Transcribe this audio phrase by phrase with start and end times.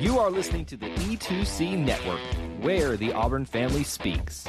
[0.00, 2.20] You are listening to the E2C Network,
[2.60, 4.46] where the Auburn family speaks.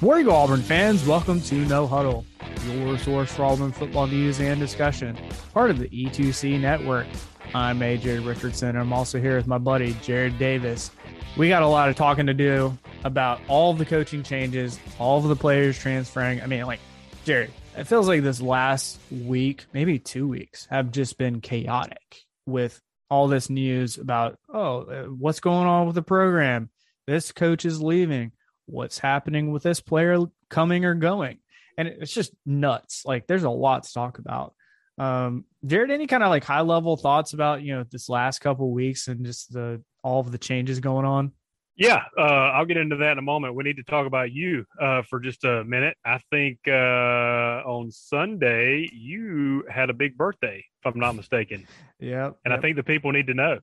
[0.00, 2.24] Eagle Auburn fans, welcome to No Huddle,
[2.66, 5.18] your source for Auburn football news and discussion,
[5.52, 7.06] part of the E2C Network.
[7.54, 8.74] I'm AJ Richardson.
[8.74, 10.90] I'm also here with my buddy Jared Davis.
[11.36, 15.24] We got a lot of talking to do about all the coaching changes, all of
[15.24, 16.40] the players transferring.
[16.40, 16.80] I mean, like,
[17.26, 22.80] Jared, it feels like this last week, maybe two weeks, have just been chaotic with
[23.08, 26.70] all this news about, oh, uh, what's going on with the program?
[27.06, 28.32] This coach is leaving.
[28.66, 31.38] What's happening with this player coming or going?
[31.76, 33.02] And it's just nuts.
[33.04, 34.54] Like, there's a lot to talk about.
[34.98, 38.70] Um, Jared, any kind of like high level thoughts about you know this last couple
[38.70, 41.32] weeks and just the all of the changes going on?
[41.80, 43.54] Yeah, uh, I'll get into that in a moment.
[43.54, 45.96] We need to talk about you uh, for just a minute.
[46.04, 51.66] I think uh, on Sunday you had a big birthday, if I'm not mistaken.
[51.98, 52.58] yeah, and yep.
[52.58, 53.58] I think the people need to know.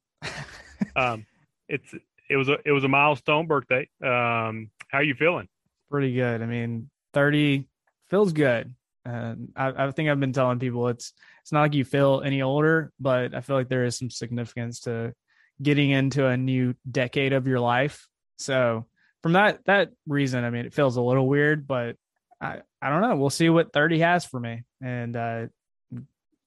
[0.95, 1.27] um,
[1.69, 1.93] it's
[2.27, 3.87] it was a it was a milestone birthday.
[4.03, 5.47] Um, how are you feeling?
[5.91, 6.41] Pretty good.
[6.41, 7.67] I mean, thirty
[8.09, 8.73] feels good.
[9.05, 12.41] And I, I think I've been telling people it's it's not like you feel any
[12.41, 15.13] older, but I feel like there is some significance to
[15.61, 18.07] getting into a new decade of your life.
[18.37, 18.85] So
[19.23, 21.95] from that that reason, I mean, it feels a little weird, but
[22.39, 23.15] I I don't know.
[23.15, 25.47] We'll see what 30 has for me, and uh,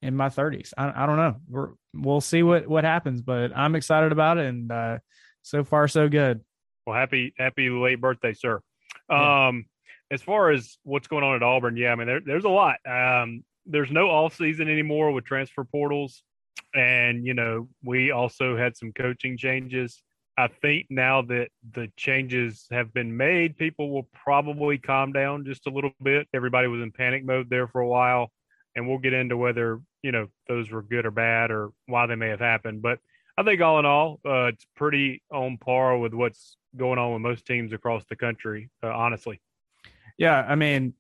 [0.03, 1.37] in my 30s, I I don't know.
[1.49, 4.99] We're, we'll see what what happens, but I'm excited about it, and uh,
[5.43, 6.41] so far so good.
[6.87, 8.61] Well, happy happy late birthday, sir.
[9.11, 9.49] Yeah.
[9.49, 9.67] Um,
[10.11, 12.77] as far as what's going on at Auburn, yeah, I mean, there, there's a lot.
[12.85, 16.23] Um, there's no off season anymore with transfer portals
[16.75, 20.03] and you know we also had some coaching changes.
[20.37, 25.67] I think now that the changes have been made people will probably calm down just
[25.67, 26.29] a little bit.
[26.33, 28.31] Everybody was in panic mode there for a while
[28.75, 32.15] and we'll get into whether you know those were good or bad or why they
[32.15, 32.83] may have happened.
[32.83, 32.99] But
[33.39, 37.23] i think all in all uh, it's pretty on par with what's going on with
[37.23, 39.41] most teams across the country uh, honestly.
[40.19, 40.95] Yeah i mean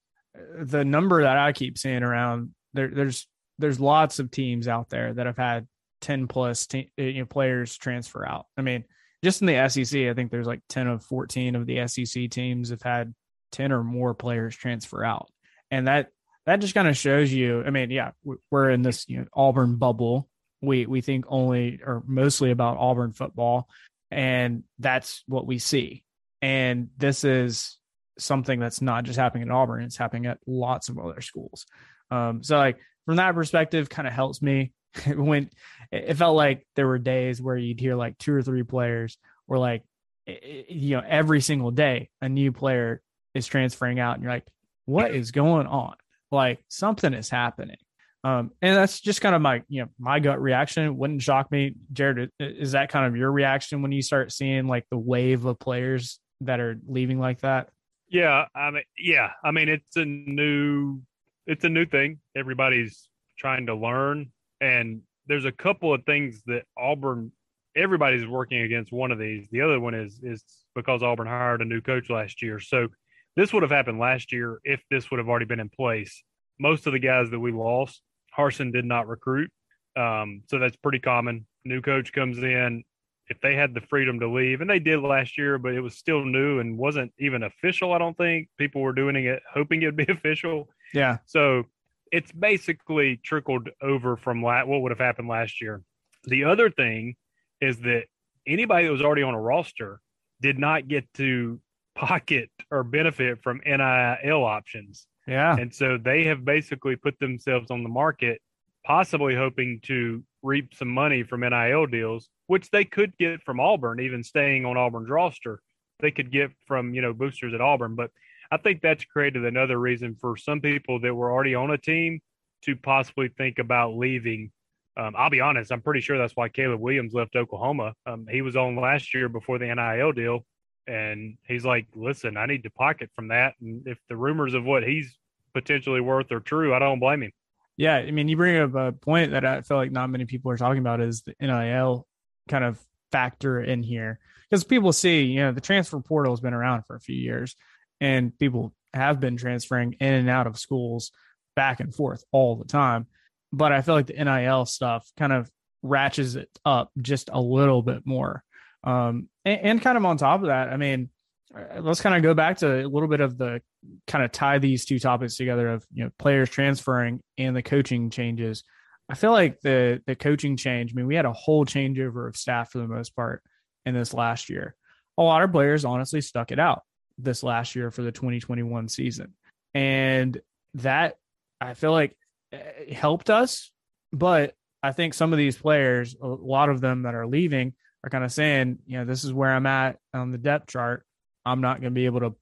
[0.59, 3.27] the number that i keep seeing around there, there's
[3.61, 5.67] there's lots of teams out there that have had
[6.01, 8.47] 10 plus te- you know, players transfer out.
[8.57, 8.85] I mean,
[9.23, 12.71] just in the SEC, I think there's like 10 of 14 of the SEC teams
[12.71, 13.15] have had
[13.53, 15.31] 10 or more players transfer out.
[15.71, 16.09] And that
[16.47, 18.13] that just kind of shows you, I mean, yeah,
[18.51, 20.29] we're in this you know, Auburn bubble.
[20.63, 23.69] We we think only or mostly about Auburn football
[24.11, 26.05] and that's what we see.
[26.43, 27.79] And this is
[28.19, 31.67] something that's not just happening at Auburn, it's happening at lots of other schools.
[32.11, 32.79] Um, so like
[33.11, 34.71] from that perspective, kind of helps me.
[35.07, 35.51] when
[35.91, 39.59] it felt like there were days where you'd hear like two or three players, or
[39.59, 39.83] like
[40.27, 43.03] you know every single day a new player
[43.35, 44.47] is transferring out, and you're like,
[44.87, 45.95] what is going on?
[46.31, 47.79] Like something is happening.
[48.23, 50.97] Um, and that's just kind of my, you know, my gut reaction.
[50.97, 52.31] Wouldn't shock me, Jared.
[52.39, 56.21] Is that kind of your reaction when you start seeing like the wave of players
[56.43, 57.71] that are leaving like that?
[58.09, 61.01] Yeah, I mean, yeah, I mean, it's a new
[61.47, 62.19] it's a new thing.
[62.37, 63.09] Everybody's
[63.39, 64.31] trying to learn,
[64.61, 67.33] and there's a couple of things that Auburn.
[67.77, 69.47] Everybody's working against one of these.
[69.53, 70.43] The other one is is
[70.75, 72.59] because Auburn hired a new coach last year.
[72.59, 72.89] So
[73.37, 76.23] this would have happened last year if this would have already been in place.
[76.59, 78.03] Most of the guys that we lost,
[78.37, 79.51] Harsin did not recruit.
[79.97, 81.47] Um, so that's pretty common.
[81.65, 82.85] New coach comes in.
[83.29, 85.97] If they had the freedom to leave, and they did last year, but it was
[85.97, 88.49] still new and wasn't even official, I don't think.
[88.59, 90.69] People were doing it hoping it'd be official.
[90.93, 91.19] Yeah.
[91.27, 91.65] So
[92.13, 95.83] it's basically trickled over from la- what would have happened last year.
[96.25, 97.17] The other thing
[97.61, 98.05] is that
[98.47, 100.01] anybody that was already on a roster
[100.41, 101.61] did not get to
[101.95, 105.07] pocket or benefit from NIL options.
[105.27, 105.57] Yeah.
[105.57, 108.41] And so they have basically put themselves on the market,
[108.85, 114.01] possibly hoping to reap some money from NIL deals, which they could get from Auburn,
[114.01, 115.61] even staying on Auburn's roster.
[116.01, 117.95] They could get from, you know, boosters at Auburn.
[117.95, 118.11] But
[118.51, 122.21] I think that's created another reason for some people that were already on a team
[122.63, 124.51] to possibly think about leaving.
[124.97, 127.95] Um, I'll be honest, I'm pretty sure that's why Caleb Williams left Oklahoma.
[128.07, 130.45] Um, he was on last year before the NIL deal,
[130.87, 134.65] and he's like, "Listen, I need to pocket from that." And if the rumors of
[134.65, 135.17] what he's
[135.55, 137.33] potentially worth are true, I don't blame him.
[137.77, 140.51] Yeah, I mean, you bring up a point that I feel like not many people
[140.51, 142.07] are talking about is the NIL
[142.49, 142.79] kind of
[143.11, 144.19] factor in here
[144.51, 147.57] because people see, you know, the transfer portal has been around for a few years,
[148.01, 151.13] and people have been transferring in and out of schools
[151.55, 153.07] back and forth all the time.
[153.53, 155.51] But I feel like the NIL stuff kind of
[155.83, 158.43] ratchets it up just a little bit more.
[158.85, 161.11] Um, and, and kind of on top of that, I mean,
[161.55, 163.61] uh, let's kind of go back to a little bit of the
[164.07, 168.11] kind of tie these two topics together of you know players transferring and the coaching
[168.11, 168.63] changes.
[169.09, 170.93] I feel like the the coaching change.
[170.93, 173.43] I mean, we had a whole changeover of staff for the most part
[173.85, 174.77] in this last year.
[175.19, 176.83] A lot of players honestly stuck it out
[177.23, 179.35] this last year for the 2021 season,
[179.75, 180.41] and
[180.75, 181.17] that
[181.61, 182.17] I feel like
[182.53, 183.71] eh, helped us.
[184.13, 188.11] But I think some of these players, a lot of them that are leaving, are
[188.11, 191.05] kind of saying, you know, this is where I'm at on the depth chart
[191.45, 192.37] I'm not going to be able to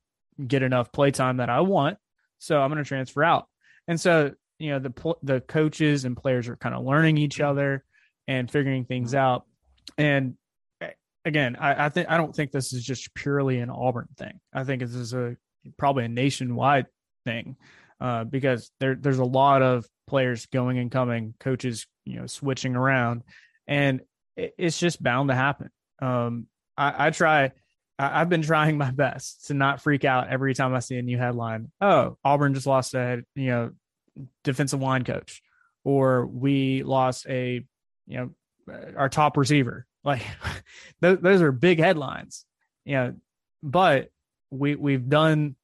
[0.45, 1.99] get enough play time that I want.
[2.39, 3.47] So I'm going to transfer out.
[3.87, 7.85] And so, you know, the the coaches and players are kind of learning each other
[8.27, 9.45] and figuring things out.
[9.97, 10.37] And
[11.25, 14.41] again, I, I think I don't think this is just purely an Auburn thing.
[14.53, 15.37] I think this is a
[15.77, 16.87] probably a nationwide
[17.25, 17.57] thing
[18.01, 22.77] uh, because there there's a lot of players going and coming, coaches you know switching
[22.77, 23.23] around,
[23.67, 24.01] and
[24.37, 25.71] it, it's just bound to happen.
[26.01, 27.53] Um, I, I try
[27.99, 31.03] I, have been trying my best to not freak out every time I see a
[31.03, 31.71] new headline.
[31.81, 33.71] Oh, Auburn just lost a you know
[34.45, 35.43] defensive line coach,
[35.85, 37.65] or we lost a
[38.07, 38.31] you know
[38.97, 39.87] our top receiver.
[40.05, 40.23] Like
[41.01, 42.45] those, those are big headlines,
[42.85, 43.15] you know.
[43.63, 44.11] But
[44.51, 45.57] we we've done.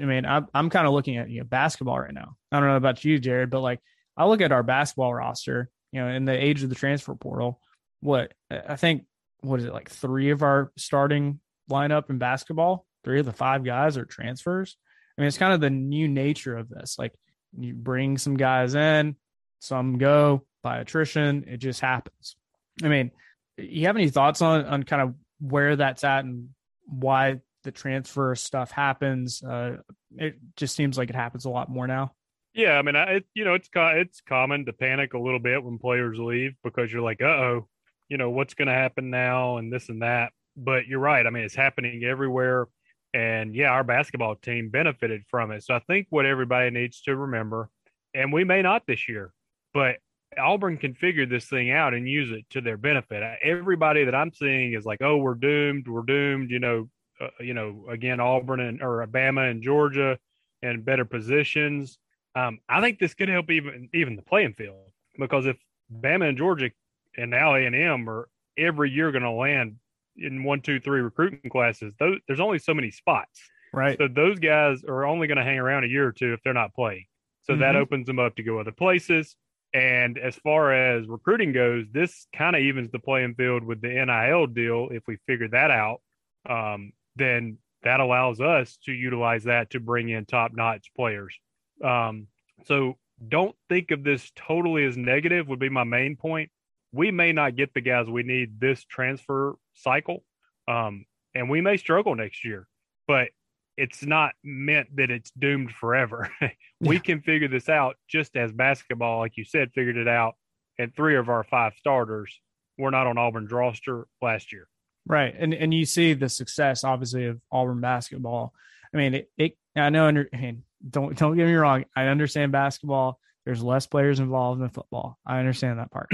[0.00, 2.36] I mean, I'm I'm kind of looking at you know basketball right now.
[2.52, 3.80] I don't know about you, Jared, but like
[4.16, 5.70] I look at our basketball roster.
[5.92, 7.60] You know, in the age of the transfer portal,
[8.00, 9.04] what I think
[9.40, 11.40] what is it like three of our starting
[11.70, 14.76] lineup in basketball, three of the five guys are transfers.
[15.16, 16.98] I mean, it's kind of the new nature of this.
[16.98, 17.12] Like
[17.56, 19.16] you bring some guys in,
[19.60, 21.44] some go by attrition.
[21.46, 22.36] It just happens.
[22.82, 23.10] I mean,
[23.56, 26.50] you have any thoughts on on kind of where that's at and
[26.86, 29.42] why the transfer stuff happens?
[29.42, 29.78] Uh,
[30.16, 32.12] it just seems like it happens a lot more now.
[32.54, 35.62] Yeah, I mean, I, it, you know, it's it's common to panic a little bit
[35.62, 37.68] when players leave because you're like, uh oh,
[38.08, 41.26] you know, what's going to happen now, and this and that but you're right.
[41.26, 42.68] I mean, it's happening everywhere.
[43.12, 45.62] And yeah, our basketball team benefited from it.
[45.62, 47.70] So I think what everybody needs to remember,
[48.12, 49.32] and we may not this year,
[49.72, 49.96] but
[50.38, 53.22] Auburn can figure this thing out and use it to their benefit.
[53.42, 55.88] Everybody that I'm seeing is like, "Oh, we're doomed.
[55.88, 56.88] We're doomed." You know,
[57.20, 60.18] uh, you know, again, Auburn and or Alabama and Georgia
[60.62, 61.98] in better positions.
[62.34, 64.76] Um, I think this could help even even the playing field
[65.18, 65.56] because if
[65.92, 66.70] Bama and Georgia
[67.16, 68.28] and now A and M are
[68.58, 69.76] every year going to land
[70.16, 73.40] in one, two, three recruiting classes, those, there's only so many spots.
[73.72, 73.98] Right.
[73.98, 76.52] So those guys are only going to hang around a year or two if they're
[76.52, 77.06] not playing.
[77.42, 77.62] So mm-hmm.
[77.62, 79.36] that opens them up to go other places.
[79.74, 83.88] And as far as recruiting goes, this kind of evens the playing field with the
[83.88, 84.88] NIL deal.
[84.90, 86.00] If we figure that out,
[86.48, 91.36] um, then that allows us to utilize that to bring in top notch players.
[91.82, 92.28] Um,
[92.66, 92.96] so
[93.28, 96.50] don't think of this totally as negative, would be my main point
[96.94, 100.22] we may not get the guys we need this transfer cycle.
[100.68, 102.68] Um, and we may struggle next year,
[103.08, 103.30] but
[103.76, 106.30] it's not meant that it's doomed forever.
[106.80, 107.02] we yeah.
[107.02, 110.34] can figure this out just as basketball, like you said, figured it out.
[110.78, 112.40] And three of our five starters
[112.78, 114.66] were not on Auburn's roster last year.
[115.06, 115.34] Right.
[115.36, 118.52] And and you see the success obviously of Auburn basketball.
[118.92, 121.84] I mean, it, it I know under I mean, don't don't get me wrong.
[121.94, 123.18] I understand basketball.
[123.44, 125.18] There's less players involved than football.
[125.26, 126.10] I understand that part.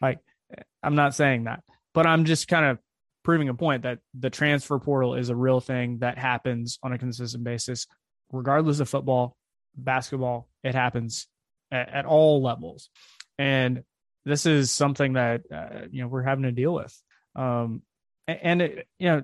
[0.00, 0.18] Like,
[0.82, 1.62] I'm not saying that,
[1.94, 2.78] but I'm just kind of
[3.22, 6.98] proving a point that the transfer portal is a real thing that happens on a
[6.98, 7.86] consistent basis,
[8.30, 9.36] regardless of football,
[9.76, 10.48] basketball.
[10.62, 11.26] It happens
[11.70, 12.90] at, at all levels,
[13.38, 13.84] and
[14.24, 16.96] this is something that uh, you know we're having to deal with.
[17.34, 17.82] Um,
[18.28, 19.22] and it, you know,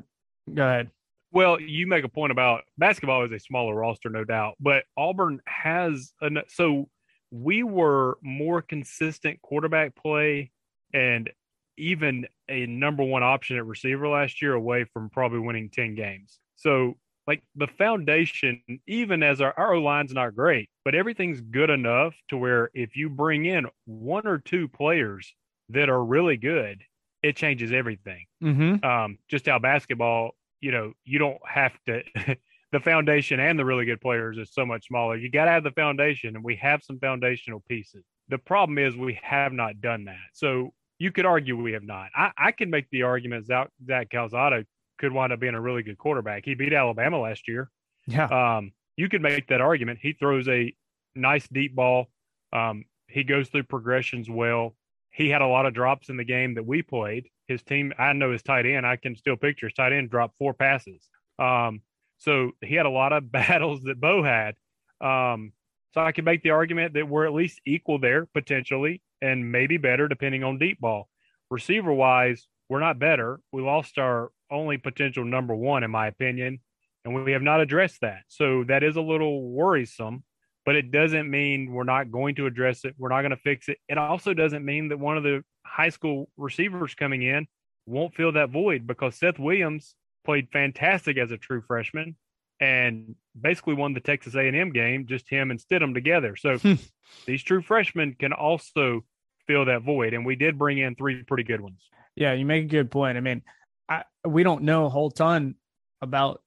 [0.52, 0.90] go ahead.
[1.30, 5.40] Well, you make a point about basketball is a smaller roster, no doubt, but Auburn
[5.46, 6.88] has an so
[7.30, 10.50] we were more consistent quarterback play
[10.94, 11.30] and
[11.78, 16.38] even a number one option at receiver last year away from probably winning 10 games.
[16.56, 22.14] So, like the foundation, even as our, our line's not great, but everything's good enough
[22.28, 25.34] to where if you bring in one or two players
[25.68, 26.82] that are really good,
[27.22, 28.24] it changes everything.
[28.42, 28.84] Mm-hmm.
[28.84, 30.30] Um, just how basketball,
[30.60, 32.02] you know, you don't have to.
[32.72, 35.16] the foundation and the really good players is so much smaller.
[35.16, 38.04] You got to have the foundation, and we have some foundational pieces.
[38.28, 40.16] The problem is we have not done that.
[40.34, 42.10] So you could argue we have not.
[42.14, 44.64] I, I can make the argument that Zach Calzada
[44.98, 46.44] could wind up being a really good quarterback.
[46.44, 47.70] He beat Alabama last year.
[48.06, 48.26] Yeah.
[48.26, 50.00] Um, you could make that argument.
[50.02, 50.74] He throws a
[51.14, 52.06] nice deep ball.
[52.52, 54.74] Um, he goes through progressions well.
[55.10, 57.28] He had a lot of drops in the game that we played.
[57.46, 58.86] His team, I know his tight end.
[58.86, 61.08] I can still picture his tight end dropped four passes.
[61.38, 61.82] Um,
[62.18, 64.54] so he had a lot of battles that Bo had.
[65.00, 65.52] Um,
[65.94, 69.76] so I can make the argument that we're at least equal there potentially, and maybe
[69.76, 71.08] better depending on deep ball.
[71.50, 73.40] Receiver wise, we're not better.
[73.52, 76.60] We lost our only potential number one, in my opinion,
[77.04, 78.22] and we have not addressed that.
[78.28, 80.24] So that is a little worrisome,
[80.66, 82.94] but it doesn't mean we're not going to address it.
[82.98, 83.78] We're not going to fix it.
[83.88, 87.46] It also doesn't mean that one of the high school receivers coming in
[87.86, 89.94] won't fill that void because Seth Williams
[90.24, 92.16] played fantastic as a true freshman
[92.60, 96.36] and basically won the Texas A&M game, just him and Stidham together.
[96.36, 96.58] So
[97.26, 99.04] these true freshmen can also
[99.46, 101.88] fill that void, and we did bring in three pretty good ones.
[102.16, 103.16] Yeah, you make a good point.
[103.16, 103.42] I mean,
[103.88, 105.54] I, we don't know a whole ton
[106.02, 106.42] about.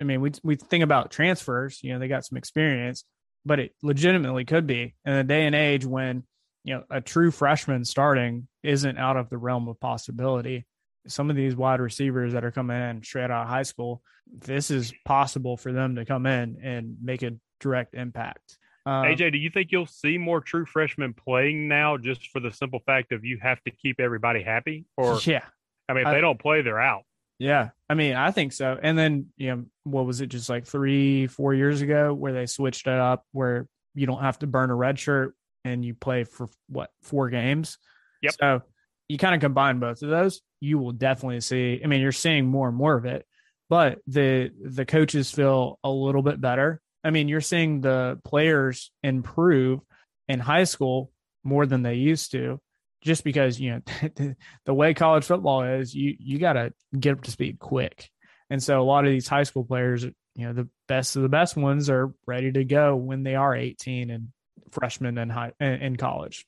[0.00, 1.80] I mean, we we think about transfers.
[1.82, 3.04] You know, they got some experience,
[3.44, 6.22] but it legitimately could be in a day and age when
[6.64, 10.66] you know a true freshman starting isn't out of the realm of possibility
[11.06, 14.70] some of these wide receivers that are coming in straight out of high school, this
[14.70, 18.58] is possible for them to come in and make a direct impact.
[18.84, 22.52] Um, AJ, do you think you'll see more true freshmen playing now just for the
[22.52, 24.84] simple fact of you have to keep everybody happy?
[24.96, 25.42] Or yeah,
[25.88, 27.02] I mean, if I, they don't play, they're out.
[27.38, 28.78] Yeah, I mean, I think so.
[28.80, 32.46] And then, you know, what was it just like three, four years ago where they
[32.46, 35.34] switched it up where you don't have to burn a red shirt
[35.64, 37.78] and you play for what four games?
[38.22, 38.34] Yep.
[38.40, 38.62] So
[39.08, 41.80] you kind of combine both of those, you will definitely see.
[41.82, 43.26] I mean, you're seeing more and more of it,
[43.68, 46.80] but the the coaches feel a little bit better.
[47.04, 49.80] I mean, you're seeing the players improve
[50.28, 51.12] in high school
[51.44, 52.60] more than they used to,
[53.02, 54.34] just because you know
[54.64, 55.94] the way college football is.
[55.94, 58.10] You you got to get up to speed quick,
[58.50, 60.14] and so a lot of these high school players, you
[60.46, 64.10] know, the best of the best ones are ready to go when they are 18
[64.10, 64.28] and
[64.70, 66.46] freshmen in high in college.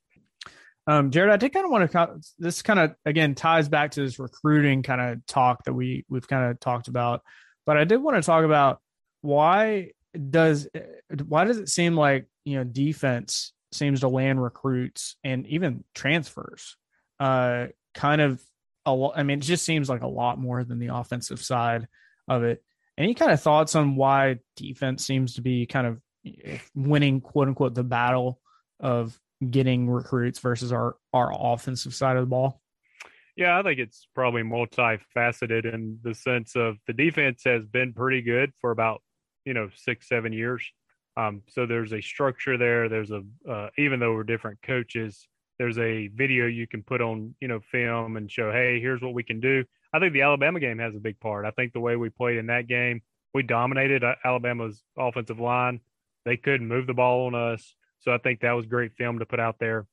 [0.88, 2.20] Um, Jared, I did kind of want to.
[2.38, 6.26] This kind of again ties back to this recruiting kind of talk that we we've
[6.26, 7.22] kind of talked about,
[7.66, 8.80] but I did want to talk about
[9.20, 9.90] why
[10.30, 10.66] does
[11.26, 16.78] why does it seem like you know defense seems to land recruits and even transfers,
[17.20, 18.42] uh, kind of
[18.86, 19.12] a lot.
[19.14, 21.86] I mean, it just seems like a lot more than the offensive side
[22.28, 22.62] of it.
[22.96, 26.00] Any kind of thoughts on why defense seems to be kind of
[26.74, 28.40] winning, quote unquote, the battle
[28.80, 29.18] of
[29.50, 32.60] getting recruits versus our our offensive side of the ball?
[33.36, 38.20] Yeah, I think it's probably multifaceted in the sense of the defense has been pretty
[38.20, 39.02] good for about
[39.44, 40.64] you know six seven years.
[41.16, 42.88] Um, so there's a structure there.
[42.88, 45.28] There's a uh, even though we're different coaches,
[45.58, 49.14] there's a video you can put on you know film and show, hey, here's what
[49.14, 49.64] we can do.
[49.92, 51.44] I think the Alabama game has a big part.
[51.44, 53.02] I think the way we played in that game,
[53.34, 55.80] we dominated uh, Alabama's offensive line.
[56.24, 57.74] They couldn't move the ball on us.
[58.00, 59.86] So I think that was great film to put out there.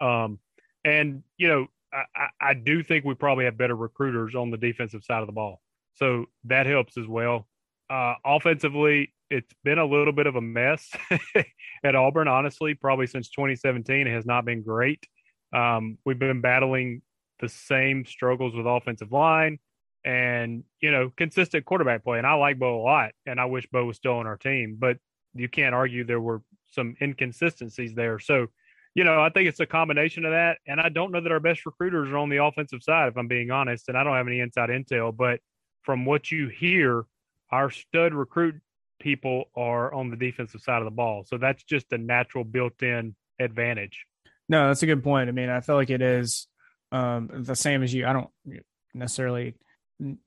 [0.00, 0.38] Um,
[0.84, 5.04] and you know, I, I do think we probably have better recruiters on the defensive
[5.04, 5.60] side of the ball,
[5.94, 7.46] so that helps as well.
[7.90, 10.90] Uh, offensively, it's been a little bit of a mess
[11.84, 12.28] at Auburn.
[12.28, 15.06] Honestly, probably since 2017, it has not been great.
[15.52, 17.02] Um, we've been battling
[17.40, 19.58] the same struggles with offensive line
[20.04, 22.18] and you know consistent quarterback play.
[22.18, 24.76] And I like Bo a lot, and I wish Bo was still on our team.
[24.78, 24.98] But
[25.34, 28.18] you can't argue there were some inconsistencies there.
[28.18, 28.46] So,
[28.94, 30.58] you know, I think it's a combination of that.
[30.66, 33.28] And I don't know that our best recruiters are on the offensive side, if I'm
[33.28, 33.88] being honest.
[33.88, 35.40] And I don't have any inside intel, but
[35.82, 37.04] from what you hear,
[37.50, 38.56] our stud recruit
[39.00, 41.24] people are on the defensive side of the ball.
[41.26, 44.06] So that's just a natural built in advantage.
[44.48, 45.28] No, that's a good point.
[45.28, 46.46] I mean, I feel like it is
[46.92, 48.06] um, the same as you.
[48.06, 48.30] I don't
[48.94, 49.54] necessarily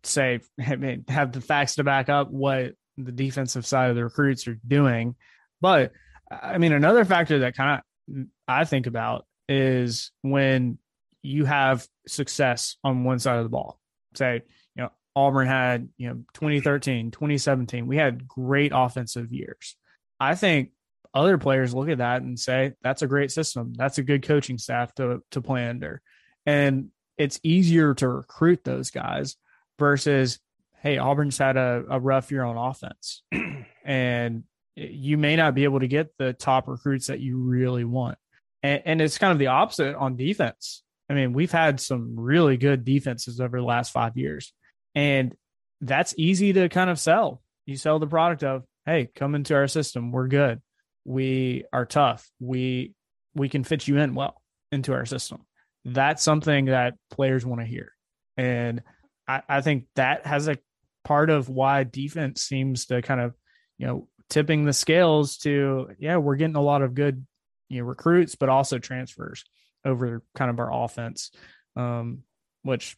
[0.03, 4.03] say I mean, have the facts to back up what the defensive side of the
[4.03, 5.15] recruits are doing,
[5.61, 5.91] but
[6.31, 10.77] I mean, another factor that kind of mm, I think about is when
[11.25, 13.79] you have success on one side of the ball.
[14.13, 14.43] Say,
[14.75, 19.75] you know, Auburn had, you know, 2013, 2017, we had great offensive years.
[20.19, 20.69] I think
[21.13, 23.73] other players look at that and say, that's a great system.
[23.75, 26.01] That's a good coaching staff to, to play under.
[26.45, 29.35] And it's easier to recruit those guys
[29.79, 30.39] versus,
[30.81, 33.23] hey, Auburn's had a, a rough year on offense.
[33.85, 34.43] and
[34.75, 38.17] you may not be able to get the top recruits that you really want.
[38.61, 40.83] And, and, it's kind of the opposite on defense.
[41.09, 44.53] I mean, we've had some really good defenses over the last five years,
[44.95, 45.35] and
[45.81, 47.41] that's easy to kind of sell.
[47.65, 50.11] You sell the product of, hey, come into our system.
[50.11, 50.61] We're good.
[51.03, 52.27] We are tough.
[52.39, 52.93] We
[53.35, 54.41] we can fit you in well
[54.71, 55.45] into our system.
[55.83, 57.91] That's something that players want to hear.
[58.37, 58.81] And
[59.27, 60.57] I, I think that has a
[61.03, 63.35] part of why defense seems to kind of,
[63.77, 67.25] you know, tipping the scales to yeah, we're getting a lot of good
[67.69, 69.43] you know recruits, but also transfers
[69.83, 71.31] over kind of our offense.
[71.75, 72.23] Um,
[72.63, 72.97] which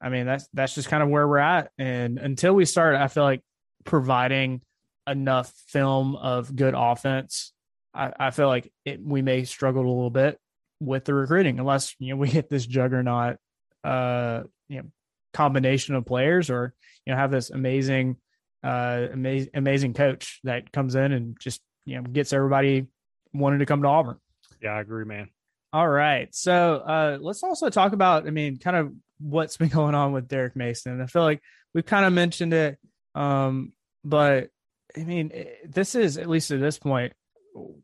[0.00, 1.70] I mean that's that's just kind of where we're at.
[1.78, 3.42] And until we start, I feel like
[3.84, 4.62] providing
[5.06, 7.52] enough film of good offense,
[7.94, 10.38] I, I feel like it, we may struggle a little bit
[10.80, 13.36] with the recruiting unless you know we get this juggernaut
[13.84, 14.88] uh you know
[15.34, 16.74] combination of players or
[17.04, 18.16] you know have this amazing
[18.62, 22.86] uh amazing amazing coach that comes in and just you know gets everybody
[23.32, 24.16] wanting to come to Auburn.
[24.62, 25.28] Yeah, I agree, man.
[25.72, 26.34] All right.
[26.34, 30.28] So uh let's also talk about I mean kind of what's been going on with
[30.28, 31.00] Derek Mason.
[31.00, 31.40] I feel like
[31.74, 32.78] we've kind of mentioned it
[33.14, 33.72] um
[34.04, 34.48] but
[34.96, 35.32] I mean
[35.68, 37.12] this is at least at this point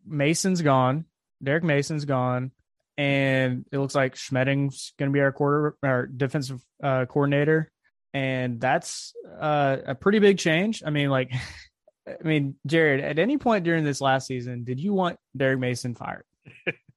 [0.07, 1.05] Mason's gone.
[1.43, 2.53] Derek Mason's gone
[2.99, 7.71] and it looks like Schmedding's going to be our quarter our defensive uh, coordinator,
[8.17, 10.83] and that's uh, a pretty big change.
[10.85, 11.31] I mean, like,
[12.09, 15.95] I mean, Jared, at any point during this last season, did you want Derek Mason
[15.95, 16.25] fired?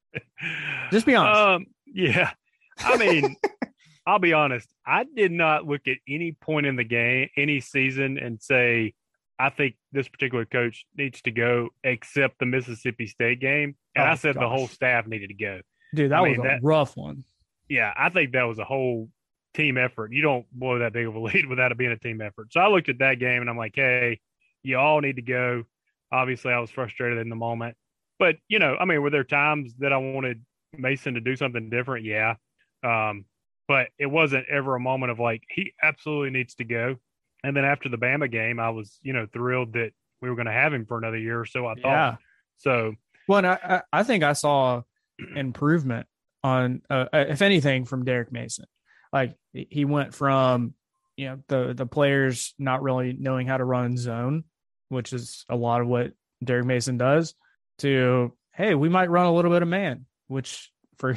[0.91, 1.41] Just be honest.
[1.41, 2.31] Um, yeah,
[2.77, 3.35] I mean,
[4.07, 4.69] I'll be honest.
[4.85, 8.93] I did not look at any point in the game, any season, and say.
[9.41, 13.77] I think this particular coach needs to go, except the Mississippi State game.
[13.95, 14.41] And oh, I said gosh.
[14.41, 15.61] the whole staff needed to go.
[15.95, 17.23] Dude, that I was mean, a that, rough one.
[17.69, 19.09] Yeah, I think that was a whole
[19.53, 20.11] team effort.
[20.11, 22.51] You don't blow that big of a lead without it being a team effort.
[22.51, 24.19] So I looked at that game and I'm like, hey,
[24.63, 25.63] you all need to go.
[26.11, 27.75] Obviously, I was frustrated in the moment.
[28.17, 30.43] But, you know, I mean, were there times that I wanted
[30.77, 32.05] Mason to do something different?
[32.05, 32.35] Yeah.
[32.83, 33.25] Um,
[33.67, 36.95] but it wasn't ever a moment of like, he absolutely needs to go.
[37.43, 39.91] And then after the Bama game, I was, you know, thrilled that
[40.21, 41.67] we were going to have him for another year or so.
[41.67, 41.83] I thought.
[41.83, 42.15] Yeah.
[42.57, 42.93] So,
[43.27, 44.81] well, I, I think I saw
[45.35, 46.07] improvement
[46.43, 48.65] on, uh, uh, if anything, from Derek Mason.
[49.11, 50.73] Like he went from
[51.17, 54.43] you know the the players not really knowing how to run zone,
[54.89, 56.11] which is a lot of what
[56.43, 57.33] Derek Mason does,
[57.79, 61.15] to hey, we might run a little bit of man, which for,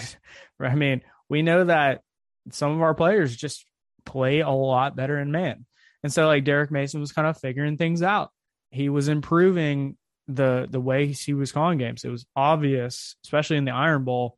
[0.57, 2.03] for I mean, we know that
[2.51, 3.67] some of our players just
[4.05, 5.67] play a lot better in man.
[6.03, 8.31] And so like Derek Mason was kind of figuring things out.
[8.71, 9.97] He was improving
[10.29, 12.05] the the way he was calling games.
[12.05, 14.37] It was obvious, especially in the Iron Bowl.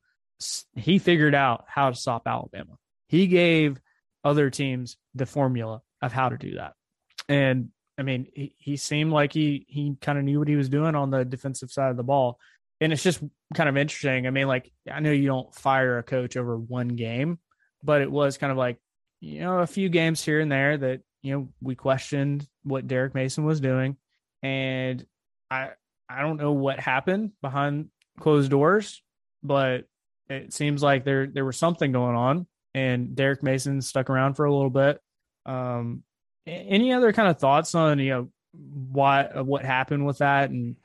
[0.75, 2.77] He figured out how to stop Alabama.
[3.15, 3.81] He gave
[4.25, 6.73] other teams the formula of how to do that.
[7.29, 10.69] And I mean, he, he seemed like he he kind of knew what he was
[10.69, 12.41] doing on the defensive side of the ball.
[12.81, 13.23] And it's just
[13.55, 14.27] kind of interesting.
[14.27, 17.39] I mean, like I know you don't fire a coach over one game,
[17.85, 18.79] but it was kind of like,
[19.21, 23.15] you know, a few games here and there that, you know, we questioned what Derek
[23.15, 23.97] Mason was doing.
[24.43, 25.07] And
[25.51, 25.71] I
[26.09, 29.03] I don't know what happened behind closed doors,
[29.43, 29.85] but
[30.29, 34.45] it seems like there there was something going on, and Derek Mason stuck around for
[34.45, 35.01] a little bit.
[35.47, 36.03] Um,
[36.47, 40.77] any other kind of thoughts on you know why what happened with that, and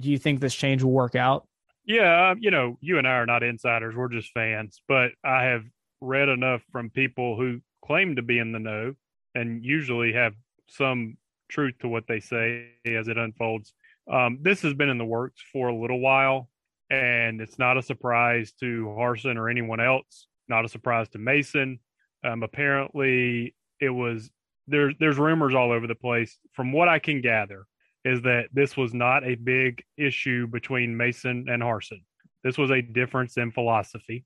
[0.00, 1.46] do you think this change will work out?
[1.84, 4.80] Yeah, you know, you and I are not insiders; we're just fans.
[4.88, 5.64] But I have
[6.00, 8.94] read enough from people who claim to be in the know,
[9.34, 10.34] and usually have
[10.68, 11.16] some
[11.48, 13.72] truth to what they say as it unfolds
[14.10, 16.48] um, this has been in the works for a little while,
[16.90, 20.28] and it's not a surprise to Harsin or anyone else.
[20.48, 21.80] Not a surprise to Mason.
[22.24, 24.30] Um, apparently, it was
[24.66, 26.38] there's there's rumors all over the place.
[26.52, 27.66] From what I can gather,
[28.04, 32.02] is that this was not a big issue between Mason and Harsin.
[32.44, 34.24] This was a difference in philosophy,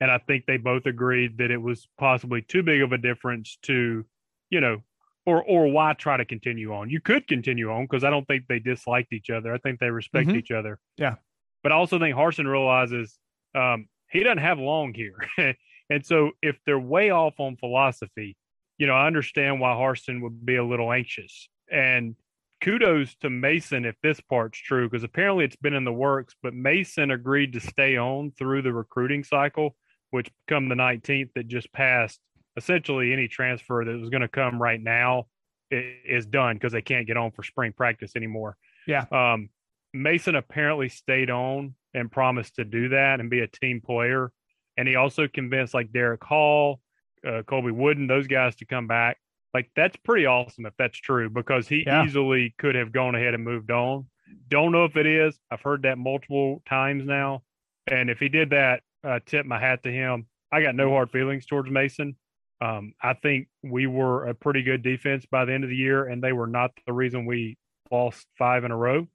[0.00, 3.58] and I think they both agreed that it was possibly too big of a difference
[3.62, 4.04] to,
[4.50, 4.82] you know,
[5.26, 6.90] or or why try to continue on?
[6.90, 9.54] You could continue on because I don't think they disliked each other.
[9.54, 10.38] I think they respect mm-hmm.
[10.38, 10.78] each other.
[10.96, 11.16] Yeah,
[11.62, 13.18] but I also think Harsin realizes
[13.54, 15.18] um, he doesn't have long here,
[15.90, 18.36] and so if they're way off on philosophy,
[18.78, 21.48] you know, I understand why Harsin would be a little anxious.
[21.70, 22.16] And
[22.60, 26.54] kudos to Mason if this part's true because apparently it's been in the works, but
[26.54, 29.76] Mason agreed to stay on through the recruiting cycle,
[30.10, 32.20] which come the 19th that just passed
[32.56, 35.26] essentially any transfer that was going to come right now
[35.70, 38.56] is done because they can't get on for spring practice anymore.
[38.86, 39.04] Yeah.
[39.10, 39.50] Um,
[39.92, 44.30] Mason apparently stayed on and promised to do that and be a team player.
[44.76, 46.80] And he also convinced like Derick Hall,
[47.26, 49.18] uh, Colby Wooden, those guys to come back.
[49.52, 52.04] Like that's pretty awesome if that's true because he yeah.
[52.04, 54.06] easily could have gone ahead and moved on.
[54.48, 55.38] Don't know if it is.
[55.50, 57.42] I've heard that multiple times now.
[57.86, 60.26] And if he did that, uh, tip my hat to him.
[60.50, 62.16] I got no hard feelings towards Mason.
[62.60, 66.06] Um, I think we were a pretty good defense by the end of the year,
[66.06, 67.58] and they were not the reason we
[67.90, 69.06] lost five in a row.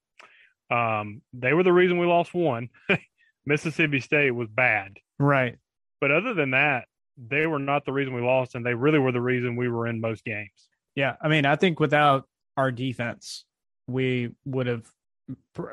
[0.70, 2.70] Um, they were the reason we lost one.
[3.46, 4.98] Mississippi State was bad.
[5.18, 5.58] Right.
[6.02, 6.86] But other than that,
[7.18, 9.88] they were not the reason we lost, and they really were the reason we were
[9.88, 10.70] in most games.
[10.96, 11.16] Yeah.
[11.22, 13.46] I mean, I think without our defense,
[13.88, 14.86] we would have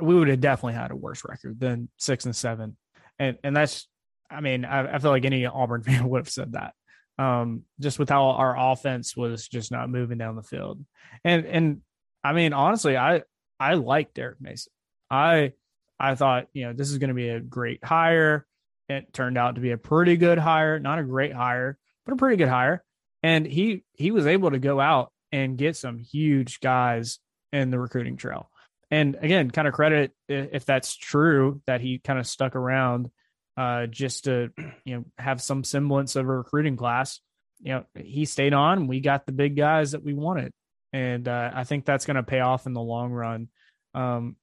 [0.01, 2.77] we would have definitely had a worse record than six and seven,
[3.19, 3.89] and and that's
[4.31, 6.75] I mean I, I feel like any Auburn fan would have said that.
[7.19, 10.85] Um, just with how our offense was just not moving down the field,
[11.25, 11.81] and and
[12.23, 13.23] I mean honestly, I
[13.59, 14.73] I like Derek Mason.
[15.11, 15.53] I
[15.99, 18.47] I thought you know this is going to be a great hire.
[18.89, 22.17] It turned out to be a pretty good hire, not a great hire, but a
[22.17, 22.85] pretty good hire.
[23.23, 27.19] And he he was able to go out and get some huge guys
[27.53, 28.51] in the recruiting trail.
[28.91, 33.11] And again, kind of credit if that's true that he kind of stuck around
[33.57, 34.51] uh, just to
[34.85, 37.21] you know have some semblance of a recruiting class.
[37.61, 38.87] You know, he stayed on.
[38.87, 40.53] We got the big guys that we wanted,
[40.93, 43.49] and uh, I think that's going to pay off in the long run.
[43.95, 44.37] Um,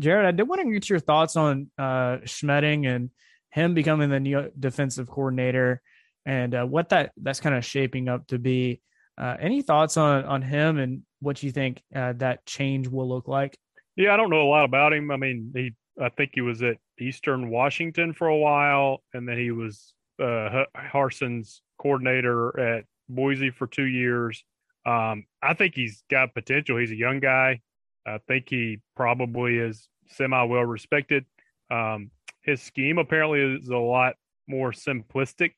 [0.00, 3.10] Jared, I did want to get your thoughts on uh, Schmedding and
[3.50, 5.80] him becoming the new defensive coordinator
[6.26, 8.80] and uh, what that that's kind of shaping up to be.
[9.18, 13.28] Uh, any thoughts on on him and what you think uh, that change will look
[13.28, 13.56] like?
[13.96, 15.10] Yeah, I don't know a lot about him.
[15.10, 19.38] I mean, he I think he was at Eastern Washington for a while, and then
[19.38, 24.44] he was uh, Harsin's coordinator at Boise for two years.
[24.84, 26.76] Um, I think he's got potential.
[26.76, 27.60] He's a young guy.
[28.06, 31.24] I think he probably is semi well respected.
[31.70, 32.10] Um,
[32.42, 34.14] his scheme apparently is a lot
[34.46, 35.52] more simplistic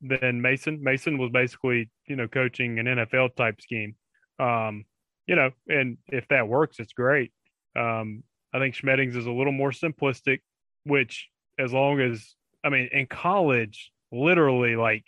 [0.00, 0.82] than Mason.
[0.82, 3.96] Mason was basically, you know, coaching an NFL type scheme.
[4.38, 4.84] Um,
[5.26, 7.32] you know, and if that works, it's great.
[7.76, 8.22] Um,
[8.54, 10.40] I think Schmedding's is a little more simplistic,
[10.84, 12.34] which as long as
[12.64, 15.04] I mean, in college, literally like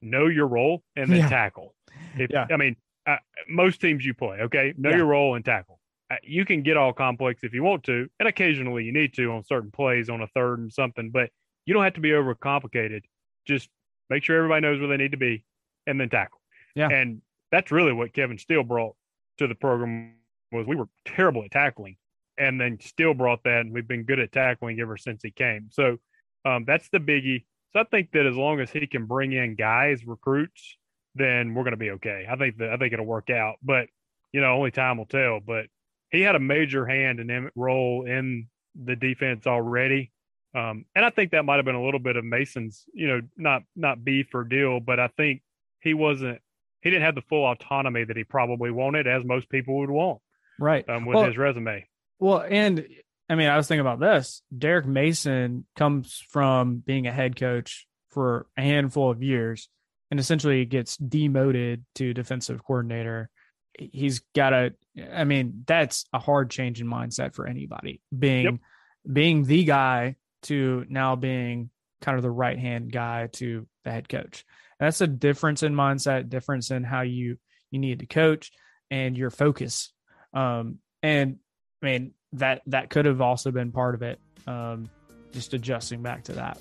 [0.00, 1.28] know your role and then yeah.
[1.28, 1.74] tackle.
[2.16, 2.46] If, yeah.
[2.50, 2.76] I mean,
[3.06, 3.16] uh,
[3.48, 4.96] most teams you play, okay, know yeah.
[4.96, 5.73] your role and tackle.
[6.10, 9.32] Uh, you can get all complex if you want to, and occasionally you need to
[9.32, 11.30] on certain plays on a third and something, but
[11.66, 13.02] you don't have to be overcomplicated.
[13.46, 13.68] Just
[14.10, 15.44] make sure everybody knows where they need to be,
[15.86, 16.40] and then tackle.
[16.74, 18.94] Yeah, and that's really what Kevin Steele brought
[19.38, 20.14] to the program
[20.52, 21.96] was we were terrible at tackling,
[22.36, 25.68] and then Steele brought that, and we've been good at tackling ever since he came.
[25.70, 25.98] So
[26.44, 27.44] um, that's the biggie.
[27.72, 30.76] So I think that as long as he can bring in guys, recruits,
[31.14, 32.26] then we're going to be okay.
[32.30, 33.88] I think that I think it'll work out, but
[34.32, 35.40] you know, only time will tell.
[35.40, 35.66] But
[36.14, 40.12] he had a major hand and role in the defense already.
[40.54, 43.20] Um, and I think that might have been a little bit of Mason's, you know,
[43.36, 45.42] not not beef or deal, but I think
[45.80, 46.40] he wasn't
[46.80, 50.20] he didn't have the full autonomy that he probably wanted, as most people would want,
[50.60, 50.88] right?
[50.88, 51.88] Um, with well, his resume.
[52.20, 52.86] Well, and
[53.28, 54.42] I mean, I was thinking about this.
[54.56, 59.68] Derek Mason comes from being a head coach for a handful of years,
[60.10, 63.28] and essentially gets demoted to defensive coordinator
[63.78, 64.72] he's got a
[65.12, 68.00] i mean that's a hard change in mindset for anybody.
[68.16, 68.54] Being yep.
[69.12, 74.08] being the guy to now being kind of the right hand guy to the head
[74.08, 74.44] coach.
[74.78, 77.38] That's a difference in mindset difference in how you
[77.70, 78.52] you need to coach
[78.90, 79.92] and your focus.
[80.32, 81.36] Um and
[81.82, 84.88] i mean that that could have also been part of it um
[85.32, 86.58] just adjusting back to that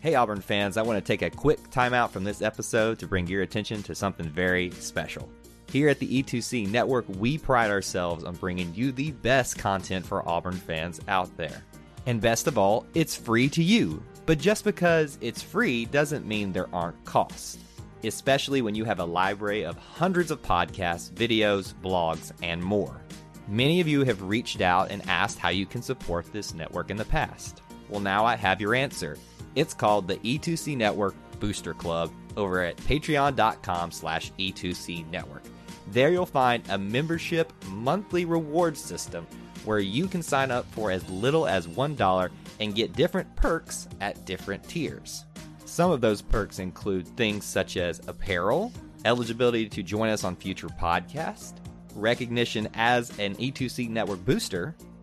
[0.00, 3.26] Hey, Auburn fans, I want to take a quick timeout from this episode to bring
[3.26, 5.28] your attention to something very special.
[5.66, 10.26] Here at the E2C Network, we pride ourselves on bringing you the best content for
[10.28, 11.64] Auburn fans out there.
[12.06, 14.00] And best of all, it's free to you.
[14.24, 17.58] But just because it's free doesn't mean there aren't costs,
[18.04, 23.02] especially when you have a library of hundreds of podcasts, videos, blogs, and more.
[23.48, 26.96] Many of you have reached out and asked how you can support this network in
[26.96, 27.62] the past.
[27.88, 29.18] Well, now I have your answer.
[29.54, 35.42] It's called the E2C Network Booster Club over at patreon.com slash E2C Network.
[35.90, 39.26] There you'll find a membership monthly reward system
[39.64, 42.30] where you can sign up for as little as $1
[42.60, 45.24] and get different perks at different tiers.
[45.64, 48.72] Some of those perks include things such as apparel,
[49.04, 51.54] eligibility to join us on future podcasts,
[51.94, 54.74] recognition as an E2C network booster,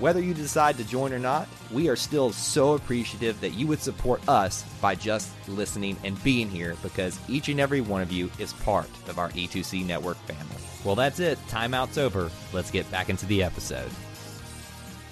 [0.00, 3.80] Whether you decide to join or not, we are still so appreciative that you would
[3.80, 8.28] support us by just listening and being here because each and every one of you
[8.40, 10.56] is part of our E2C network family.
[10.82, 11.38] Well, that's it.
[11.46, 12.28] Timeout's over.
[12.52, 13.88] Let's get back into the episode.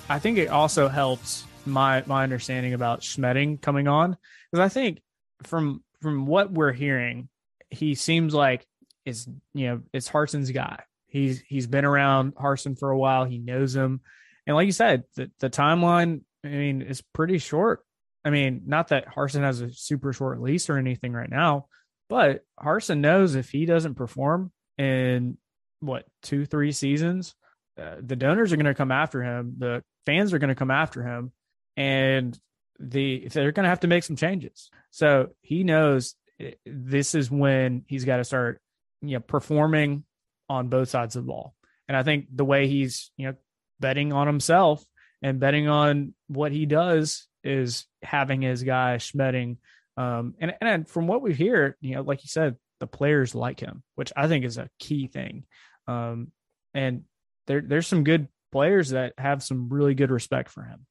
[0.08, 4.16] I think it also helps my my understanding about Schmedding coming on
[4.50, 5.00] because I think
[5.44, 7.28] from from what we're hearing,
[7.70, 8.66] he seems like
[9.06, 10.82] is you know it's Harsin's guy.
[11.06, 13.24] He's he's been around Harsin for a while.
[13.24, 14.00] He knows him
[14.46, 17.84] and like you said, the, the timeline, I mean, is pretty short.
[18.24, 21.66] I mean, not that Harsin has a super short lease or anything right now,
[22.08, 25.38] but Harsin knows if he doesn't perform in
[25.80, 27.34] what two, three seasons,
[27.80, 29.54] uh, the donors are going to come after him.
[29.58, 31.32] The fans are going to come after him,
[31.76, 32.38] and
[32.78, 34.70] the they're going to have to make some changes.
[34.90, 38.60] So he knows eh, this is when he's got to start,
[39.00, 40.04] you know, performing
[40.48, 41.54] on both sides of the ball.
[41.88, 43.34] And I think the way he's, you know,
[43.82, 44.82] betting on himself
[45.20, 49.58] and betting on what he does is having his guy Schmedding.
[49.98, 53.60] Um, and, and from what we hear, you know, like you said, the players like
[53.60, 55.44] him, which I think is a key thing.
[55.86, 56.32] Um,
[56.72, 57.02] and
[57.46, 60.86] there, there's some good players that have some really good respect for him.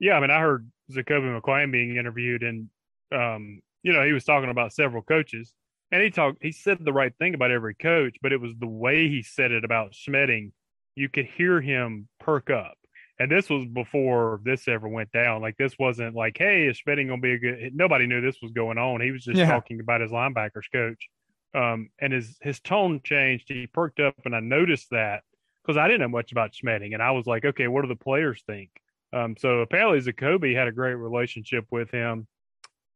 [0.00, 2.68] Yeah, I mean, I heard Zakoby McClain being interviewed, and
[3.12, 5.54] um, you know, he was talking about several coaches,
[5.92, 6.38] and he talked.
[6.42, 9.52] He said the right thing about every coach, but it was the way he said
[9.52, 10.50] it about Schmedding.
[10.96, 12.76] You could hear him perk up,
[13.18, 15.42] and this was before this ever went down.
[15.42, 17.74] Like this wasn't like, hey, is Schmedding gonna be a good?
[17.74, 19.00] Nobody knew this was going on.
[19.00, 19.50] He was just yeah.
[19.50, 21.08] talking about his linebackers coach,
[21.54, 23.44] um, and his his tone changed.
[23.48, 25.22] He perked up, and I noticed that
[25.62, 27.96] because I didn't know much about Schmedding, and I was like, okay, what do the
[27.96, 28.70] players think?
[29.12, 32.26] Um, so apparently Zakoby had a great relationship with him.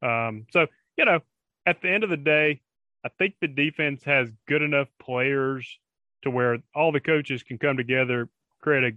[0.03, 1.21] Um, so, you know,
[1.67, 2.63] at the end of the day,
[3.05, 5.79] I think the defense has good enough players
[6.23, 8.29] to where all the coaches can come together,
[8.61, 8.97] create a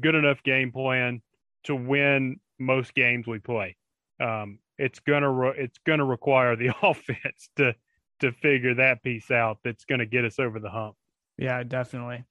[0.00, 1.22] good enough game plan
[1.64, 3.76] to win most games we play.
[4.20, 7.74] Um, it's gonna re- it's gonna require the offense to
[8.20, 9.58] to figure that piece out.
[9.64, 10.96] That's gonna get us over the hump.
[11.38, 12.24] Yeah, definitely.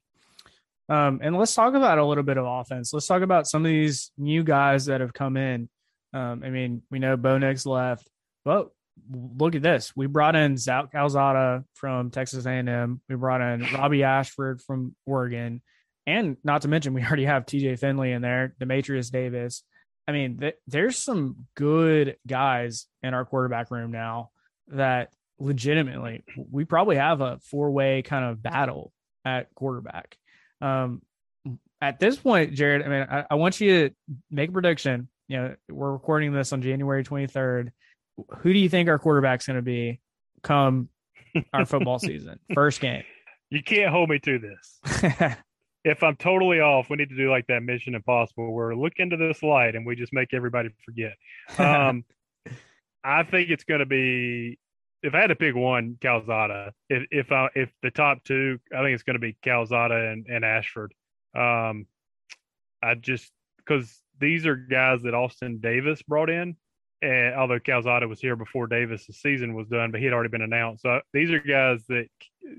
[0.89, 2.93] Um, and let's talk about a little bit of offense.
[2.93, 5.69] Let's talk about some of these new guys that have come in.
[6.13, 8.09] Um, I mean, we know Bo left,
[8.43, 8.71] but
[9.09, 9.93] look at this.
[9.95, 13.01] We brought in Zach Calzada from Texas A&M.
[13.07, 15.61] We brought in Robby Ashford from Oregon.
[16.11, 19.63] And not to mention, we already have TJ Finley in there, Dematrius Davis.
[20.07, 24.31] I mean, th- there's some good guys in our quarterback room now
[24.67, 28.91] that legitimately we probably have a four way kind of battle
[29.23, 30.17] at quarterback.
[30.59, 31.01] Um,
[31.79, 33.95] at this point, Jared, I mean, I, I want you to
[34.29, 35.07] make a prediction.
[35.29, 37.69] You know, we're recording this on January 23rd.
[38.39, 40.01] Who do you think our quarterback's going to be
[40.43, 40.89] come
[41.53, 42.37] our football season?
[42.53, 43.03] First game.
[43.49, 45.37] You can't hold me to this.
[45.83, 49.17] if I'm totally off, we need to do like that Mission Impossible where look into
[49.17, 51.13] this light and we just make everybody forget.
[51.57, 52.05] Um,
[53.03, 54.59] I think it's going to be
[55.03, 56.73] if I had to pick one, Calzada.
[56.89, 60.27] If if I if the top two, I think it's going to be Calzada and,
[60.27, 60.93] and Ashford.
[61.35, 61.87] Um,
[62.83, 66.55] I just because these are guys that Austin Davis brought in,
[67.01, 70.43] and although Calzada was here before Davis' season was done, but he had already been
[70.43, 70.83] announced.
[70.83, 72.07] So these are guys that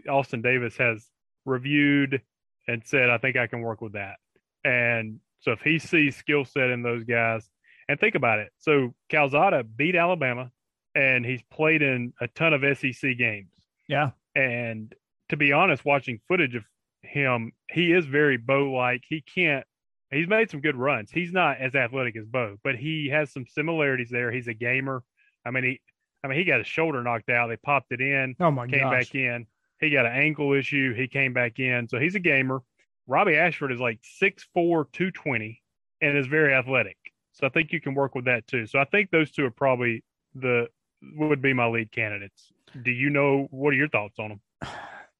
[0.09, 1.07] Austin Davis has
[1.45, 2.21] reviewed
[2.69, 4.17] and said, I think I can work with that.
[4.65, 7.49] And so if he sees skill set in those guys,
[7.89, 8.51] and think about it.
[8.59, 10.51] So Calzada beat Alabama
[10.95, 13.53] and he's played in a ton of SEC games.
[13.89, 14.11] Yeah.
[14.35, 14.95] And
[15.29, 16.65] to be honest, watching footage of
[17.03, 19.03] him, he is very Bo like.
[19.09, 19.67] He can't,
[20.11, 21.11] he's made some good runs.
[21.11, 24.31] He's not as athletic as Bo, but he has some similarities there.
[24.31, 25.03] He's a gamer.
[25.45, 25.81] I mean, he,
[26.25, 27.49] I mean, he got his shoulder knocked out.
[27.49, 28.37] They popped it in.
[28.39, 29.07] Oh my Came gosh.
[29.07, 29.47] back in.
[29.83, 30.95] He got an ankle issue.
[30.95, 31.89] He came back in.
[31.89, 32.63] So he's a gamer.
[33.09, 35.61] Robbie Ashford is like 6'4, 220
[36.01, 36.97] and is very athletic.
[37.33, 38.67] So I think you can work with that too.
[38.67, 40.05] So I think those two are probably
[40.37, 40.69] the
[41.17, 42.53] would be my lead candidates.
[42.81, 44.41] Do you know what are your thoughts on them?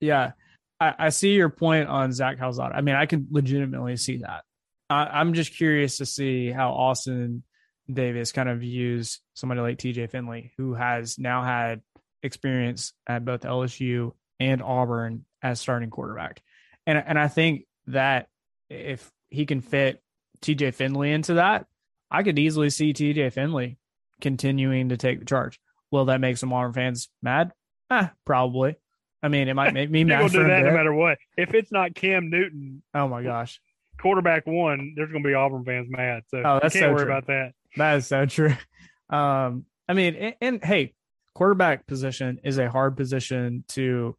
[0.01, 0.33] Yeah,
[0.81, 2.75] I, I see your point on Zach Calzada.
[2.75, 4.43] I mean, I can legitimately see that.
[4.91, 7.45] I, am just curious to see how Austin
[7.89, 11.83] Davis kind of views somebody like TJ Finley, who has now had
[12.25, 14.11] experience at both LSU
[14.49, 16.43] and Auburn as starting quarterback.
[16.87, 18.29] And and I think that
[18.69, 20.03] if he can fit
[20.41, 21.67] TJ Finley into that,
[22.11, 23.79] I could easily see TJ Finley
[24.21, 25.59] continuing to take the charge.
[25.91, 27.53] Will that make some Auburn fans mad?
[27.91, 28.77] Ah, probably.
[29.23, 30.31] I mean, it might make me mad.
[30.33, 31.19] do that no matter what.
[31.37, 33.61] If it's not Cam Newton, oh my gosh,
[34.01, 36.23] quarterback one, there's going to be Auburn fans mad.
[36.29, 37.13] So oh, that's can't so worry true.
[37.13, 37.53] about that.
[37.77, 38.55] That is so true.
[39.11, 40.95] Um, I mean, and, and hey,
[41.35, 44.17] quarterback position is a hard position to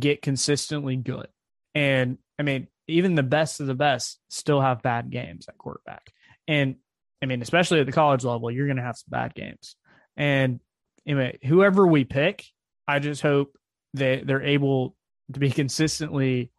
[0.00, 1.28] get consistently good.
[1.74, 6.10] And I mean, even the best of the best still have bad games at quarterback.
[6.48, 6.76] And
[7.22, 9.76] I mean, especially at the college level, you're going to have some bad games.
[10.16, 10.60] And
[11.06, 12.44] anyway, whoever we pick,
[12.86, 13.56] I just hope
[13.94, 14.96] that they're able
[15.32, 16.50] to be consistently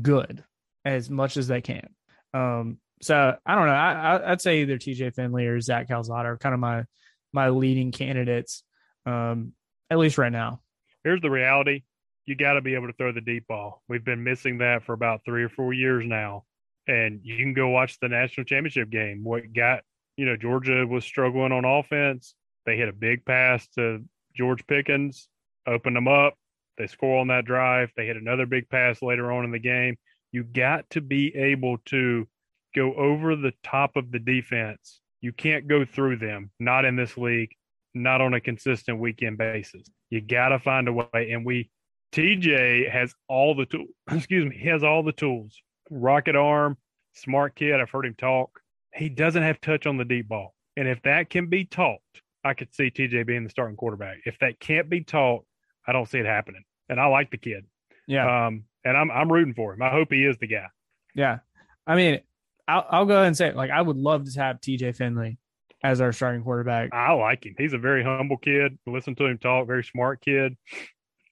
[0.00, 0.44] good
[0.84, 1.88] as much as they can.
[2.34, 3.72] Um, so I don't know.
[3.72, 6.84] I, would say either TJ Finley or Zach Calzada are kind of my
[7.32, 8.62] my leading candidates,
[9.06, 9.52] um,
[9.88, 10.60] at least right now.
[11.02, 11.82] Here's the reality:
[12.30, 13.82] you got to be able to throw the deep ball.
[13.88, 16.44] We've been missing that for about three or four years now,
[16.86, 19.24] and you can go watch the national championship game.
[19.24, 19.80] What got
[20.16, 22.36] you know, Georgia was struggling on offense.
[22.66, 24.04] They hit a big pass to
[24.36, 25.28] George Pickens,
[25.66, 26.34] opened them up.
[26.78, 27.90] They score on that drive.
[27.96, 29.96] They hit another big pass later on in the game.
[30.30, 32.28] You got to be able to
[32.76, 35.00] go over the top of the defense.
[35.20, 37.50] You can't go through them, not in this league,
[37.92, 39.88] not on a consistent weekend basis.
[40.10, 41.30] You got to find a way.
[41.32, 41.70] And we,
[42.12, 43.88] TJ has all the tools.
[44.10, 45.56] Excuse me, he has all the tools.
[45.90, 46.76] Rocket arm,
[47.14, 47.80] smart kid.
[47.80, 48.60] I've heard him talk.
[48.94, 50.54] He doesn't have touch on the deep ball.
[50.76, 52.00] And if that can be taught,
[52.44, 54.18] I could see TJ being the starting quarterback.
[54.24, 55.44] If that can't be taught,
[55.86, 56.64] I don't see it happening.
[56.88, 57.64] And I like the kid.
[58.06, 58.46] Yeah.
[58.46, 59.82] Um, and I'm I'm rooting for him.
[59.82, 60.66] I hope he is the guy.
[61.14, 61.38] Yeah.
[61.86, 62.20] I mean,
[62.66, 63.56] I'll, I'll go ahead and say it.
[63.56, 65.38] Like, I would love to have TJ Finley
[65.82, 66.94] as our starting quarterback.
[66.94, 67.54] I like him.
[67.58, 68.78] He's a very humble kid.
[68.86, 70.56] Listen to him talk, very smart kid.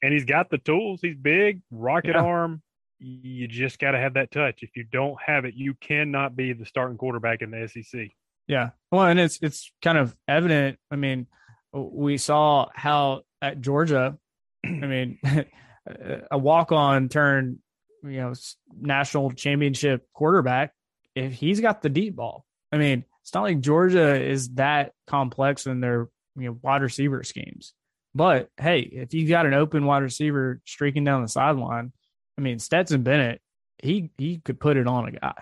[0.03, 1.01] And he's got the tools.
[1.03, 2.23] He's big, rocket Yeah.
[2.23, 2.63] arm.
[3.01, 4.63] You just got to have that touch.
[4.63, 8.11] If you don't have it, you cannot be the starting quarterback in the SEC.
[8.49, 8.71] Yeah.
[8.91, 10.79] Well, and it's it's kind of evident.
[10.91, 11.27] I mean,
[11.73, 14.19] we saw how at Georgia,
[14.65, 15.19] I mean,
[16.31, 17.59] a walk on turn,
[18.03, 18.35] you know,
[18.81, 20.73] national championship quarterback.
[21.15, 25.67] If he's got the deep ball, I mean, it's not like Georgia is that complex
[25.67, 27.75] in their you know wide receiver schemes.
[28.19, 31.93] But hey, if you got an open wide receiver streaking down the sideline,
[32.37, 33.41] I mean, Stetson Bennett,
[33.79, 35.35] he he could put it on a guy,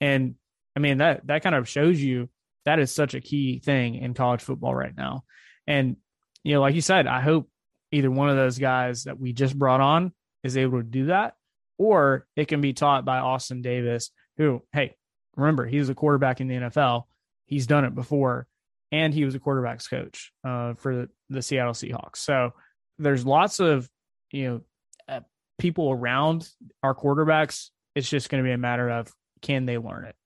[0.00, 0.36] and
[0.76, 2.28] I mean that that kind of shows you
[2.66, 5.24] that is such a key thing in college football right now.
[5.66, 5.96] And
[6.44, 7.50] you know, like you said, I hope
[7.90, 10.12] either one of those guys that we just brought on
[10.44, 11.34] is able to do that,
[11.78, 14.94] or it can be taught by Austin Davis, who, hey,
[15.36, 17.06] remember he's a quarterback in the NFL.
[17.46, 18.46] He's done it before,
[18.92, 22.16] and he was a quarterbacks coach uh, for the, Seattle Seahawks.
[22.16, 22.52] So
[22.98, 23.88] there's lots of
[24.32, 24.60] you know
[25.08, 25.20] uh,
[25.58, 26.48] people around
[26.82, 27.70] our quarterbacks.
[27.94, 30.16] It's just going to be a matter of can they learn it.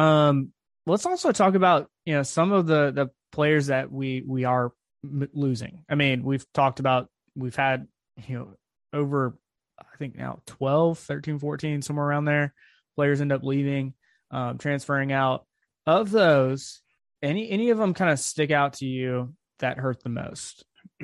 [0.00, 0.52] Um,
[0.86, 4.72] let's also talk about you know some of the the players that we we are
[5.04, 5.84] m- losing.
[5.88, 7.86] I mean, we've talked about we've had
[8.26, 8.48] you know
[8.92, 9.36] over
[9.78, 12.54] I think now 12, 13, 14 somewhere around there
[12.98, 13.94] players end up leaving,
[14.32, 15.46] um, transferring out.
[15.86, 16.82] Of those,
[17.22, 20.64] any any of them kind of stick out to you that hurt the most?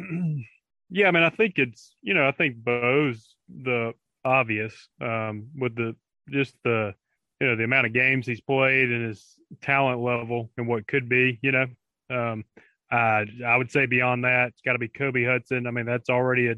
[0.90, 5.74] yeah, I mean, I think it's you know, I think Bo's the obvious um, with
[5.76, 5.96] the
[6.30, 6.94] just the
[7.40, 11.08] you know the amount of games he's played and his talent level and what could
[11.08, 11.38] be.
[11.42, 11.66] You know,
[12.10, 12.44] um,
[12.90, 15.66] I I would say beyond that, it's got to be Kobe Hudson.
[15.66, 16.54] I mean, that's already a,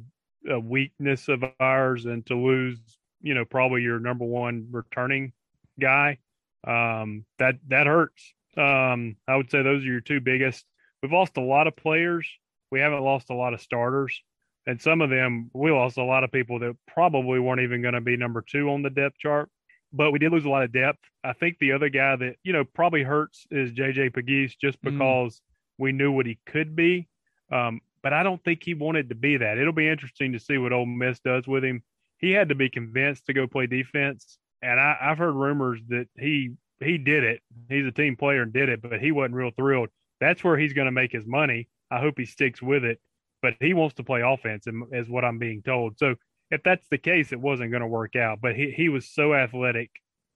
[0.53, 2.79] a weakness of ours, and to lose,
[3.23, 5.33] you know, probably your number one returning
[5.81, 6.19] guy,
[6.66, 8.35] um, that that hurts.
[8.57, 10.64] Um, I would say those are your two biggest.
[11.03, 12.29] We've lost a lot of players.
[12.71, 14.21] We haven't lost a lot of starters,
[14.66, 17.95] and some of them we lost a lot of people that probably weren't even going
[17.95, 19.51] to be number two on the depth chart.
[19.92, 20.99] But we did lose a lot of depth.
[21.23, 24.92] I think the other guy that you know probably hurts is JJ Pegues, just Mm.
[24.92, 25.40] because
[25.79, 27.07] we knew what he could be.
[27.53, 29.59] Um, but I don't think he wanted to be that.
[29.59, 31.83] It'll be interesting to see what Ole Miss does with him.
[32.19, 36.09] He had to be convinced to go play defense, and I, I've heard rumors that
[36.19, 37.40] he he did it.
[37.68, 39.88] He's a team player and did it, but he wasn't real thrilled.
[40.20, 41.68] That's where he's going to make his money.
[41.90, 43.00] I hope he sticks with it.
[43.42, 45.98] But he wants to play offense, and- is what I'm being told.
[45.98, 46.16] So
[46.50, 48.40] if that's the case, it wasn't going to work out.
[48.40, 49.90] But he he was so athletic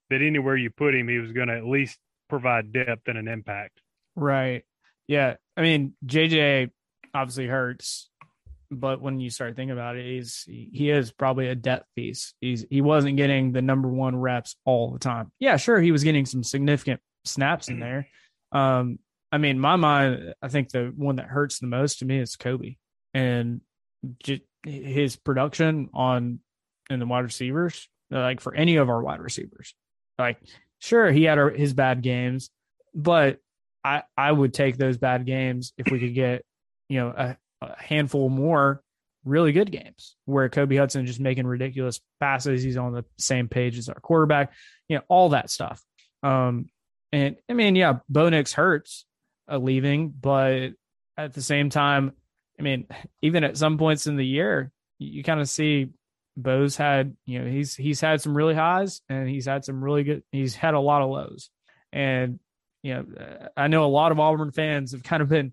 [0.09, 1.97] that anywhere you put him, he was going to at least
[2.29, 3.81] provide depth and an impact.
[4.15, 4.63] Right.
[5.07, 5.35] Yeah.
[5.57, 6.69] I mean, JJ
[7.13, 8.09] obviously hurts,
[8.71, 12.33] but when you start thinking about it, he's he is probably a depth piece.
[12.39, 15.31] He's he wasn't getting the number one reps all the time.
[15.39, 18.07] Yeah, sure, he was getting some significant snaps in there.
[18.51, 18.99] Um,
[19.31, 22.35] I mean, my mind, I think the one that hurts the most to me is
[22.35, 22.75] Kobe
[23.13, 23.61] and
[24.65, 26.39] his production on
[26.89, 29.73] in the wide receivers, like for any of our wide receivers.
[30.17, 30.37] Like,
[30.79, 32.49] sure, he had our, his bad games,
[32.93, 33.39] but
[33.83, 36.45] I I would take those bad games if we could get
[36.89, 38.81] you know a, a handful more
[39.23, 42.63] really good games where Kobe Hudson just making ridiculous passes.
[42.63, 44.53] He's on the same page as our quarterback,
[44.87, 45.81] you know, all that stuff.
[46.23, 46.69] Um,
[47.11, 49.05] and I mean, yeah, Bo Nix hurts
[49.51, 50.69] uh, leaving, but
[51.17, 52.13] at the same time,
[52.59, 52.87] I mean,
[53.21, 55.89] even at some points in the year, you, you kind of see
[56.37, 60.03] Bo's had, you know, he's he's had some really highs and he's had some really
[60.03, 60.23] good.
[60.31, 61.49] He's had a lot of lows,
[61.91, 62.39] and
[62.83, 65.51] you know, uh, I know a lot of Auburn fans have kind of been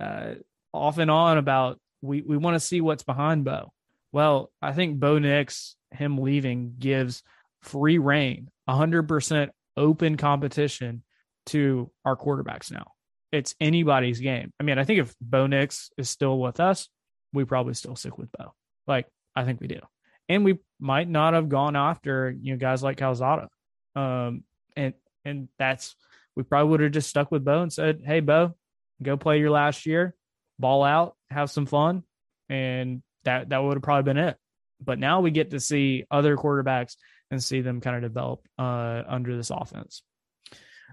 [0.00, 0.34] uh,
[0.72, 3.72] off and on about we we want to see what's behind Bo.
[4.12, 7.22] Well, I think Bo Nix, him leaving, gives
[7.62, 11.02] free reign, hundred percent open competition
[11.46, 12.92] to our quarterbacks now.
[13.32, 14.52] It's anybody's game.
[14.58, 16.88] I mean, I think if Bo Nix is still with us,
[17.32, 18.54] we probably still stick with Bo.
[18.86, 19.06] Like
[19.36, 19.80] I think we do,
[20.28, 23.48] and we might not have gone after you know guys like Calzada,
[23.94, 24.44] um,
[24.76, 24.94] and
[25.24, 25.94] and that's
[26.36, 28.54] we probably would have just stuck with Bo and said, "Hey, Bo,
[29.02, 30.14] go play your last year,
[30.60, 32.02] ball out, have some fun,"
[32.48, 34.36] and that that would have probably been it.
[34.80, 36.96] But now we get to see other quarterbacks
[37.30, 40.02] and see them kind of develop uh, under this offense.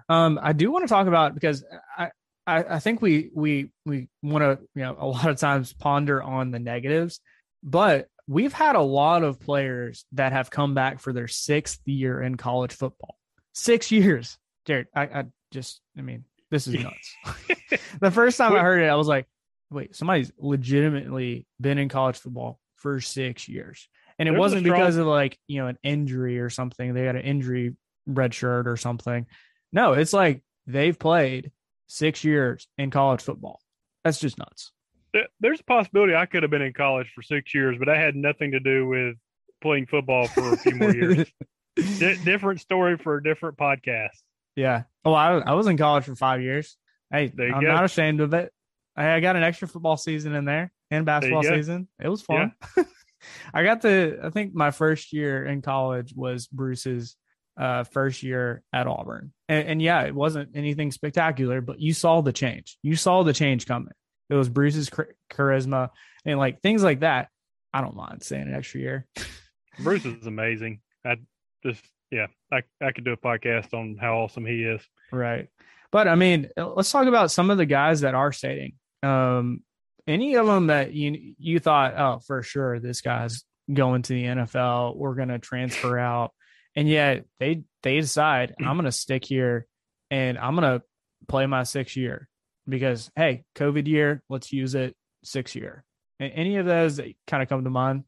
[0.10, 1.64] Um, I do want to talk about because
[1.98, 2.12] I,
[2.46, 6.22] I, I think we we we want to you know a lot of times ponder
[6.22, 7.20] on the negatives,
[7.64, 12.22] but we've had a lot of players that have come back for their sixth year
[12.22, 13.18] in college football.
[13.54, 14.88] Six years, Jared.
[14.96, 17.16] I, I just I mean this is nuts.
[18.00, 19.28] the first time I heard it, I was like,
[19.70, 23.88] wait, somebody's legitimately been in college football for six years.
[24.20, 26.94] And it There's wasn't strong- because of like, you know, an injury or something.
[26.94, 29.26] They had an injury red shirt or something.
[29.72, 31.52] No, it's like they've played
[31.88, 33.60] six years in college football.
[34.04, 34.72] That's just nuts.
[35.40, 38.16] There's a possibility I could have been in college for six years, but I had
[38.16, 39.16] nothing to do with
[39.62, 41.28] playing football for a few more years.
[41.76, 44.10] D- different story for a different podcast.
[44.56, 44.84] Yeah.
[45.06, 46.76] Oh, I, I was in college for five years.
[47.12, 47.68] Hey, I'm go.
[47.68, 48.52] not ashamed of it.
[48.98, 51.88] I got an extra football season in there and basketball season.
[52.04, 52.54] It was fun.
[52.76, 52.84] Yeah.
[53.54, 54.20] I got the.
[54.24, 57.16] I think my first year in college was Bruce's
[57.60, 62.22] uh, first year at Auburn, and, and, yeah, it wasn't anything spectacular, but you saw
[62.22, 62.78] the change.
[62.84, 63.94] You saw the change coming.
[64.30, 64.90] It was Bruce's
[65.32, 65.90] charisma
[66.26, 67.30] and like things like that.
[67.74, 69.08] I don't mind saying an extra year.
[69.80, 70.82] Bruce is amazing.
[71.06, 71.18] I
[71.64, 74.82] just yeah, I I could do a podcast on how awesome he is.
[75.12, 75.50] Right,
[75.92, 78.74] but I mean, let's talk about some of the guys that are staying.
[79.04, 79.64] Um,
[80.06, 84.24] any of them that you you thought, oh, for sure, this guy's going to the
[84.24, 84.96] NFL.
[84.96, 86.32] We're going to transfer out,
[86.76, 89.68] and yet they they decide I'm going to stick here
[90.10, 90.86] and I'm going to
[91.28, 92.28] play my six year
[92.68, 95.84] because hey, COVID year, let's use it six year.
[96.20, 98.04] Any of those that kind of come to mind?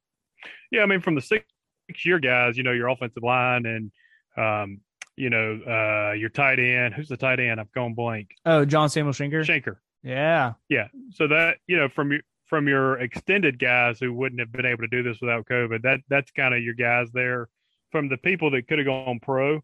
[0.72, 1.46] Yeah, I mean, from the six
[2.04, 3.92] year guys, you know, your offensive line and
[4.38, 4.82] um,
[5.16, 6.94] you know, uh, your tight end.
[6.94, 7.60] Who's the tight end?
[7.60, 8.30] I've gone blank.
[8.46, 9.46] Oh, John Samuel Shenker.
[9.46, 9.76] Shenker.
[10.04, 10.54] Yeah.
[10.70, 10.88] Yeah.
[11.12, 14.82] So that, you know, from your from your extended guys who wouldn't have been able
[14.82, 17.48] to do this without COVID, that that's kind of your guys there.
[17.92, 19.56] From the people that could have gone pro,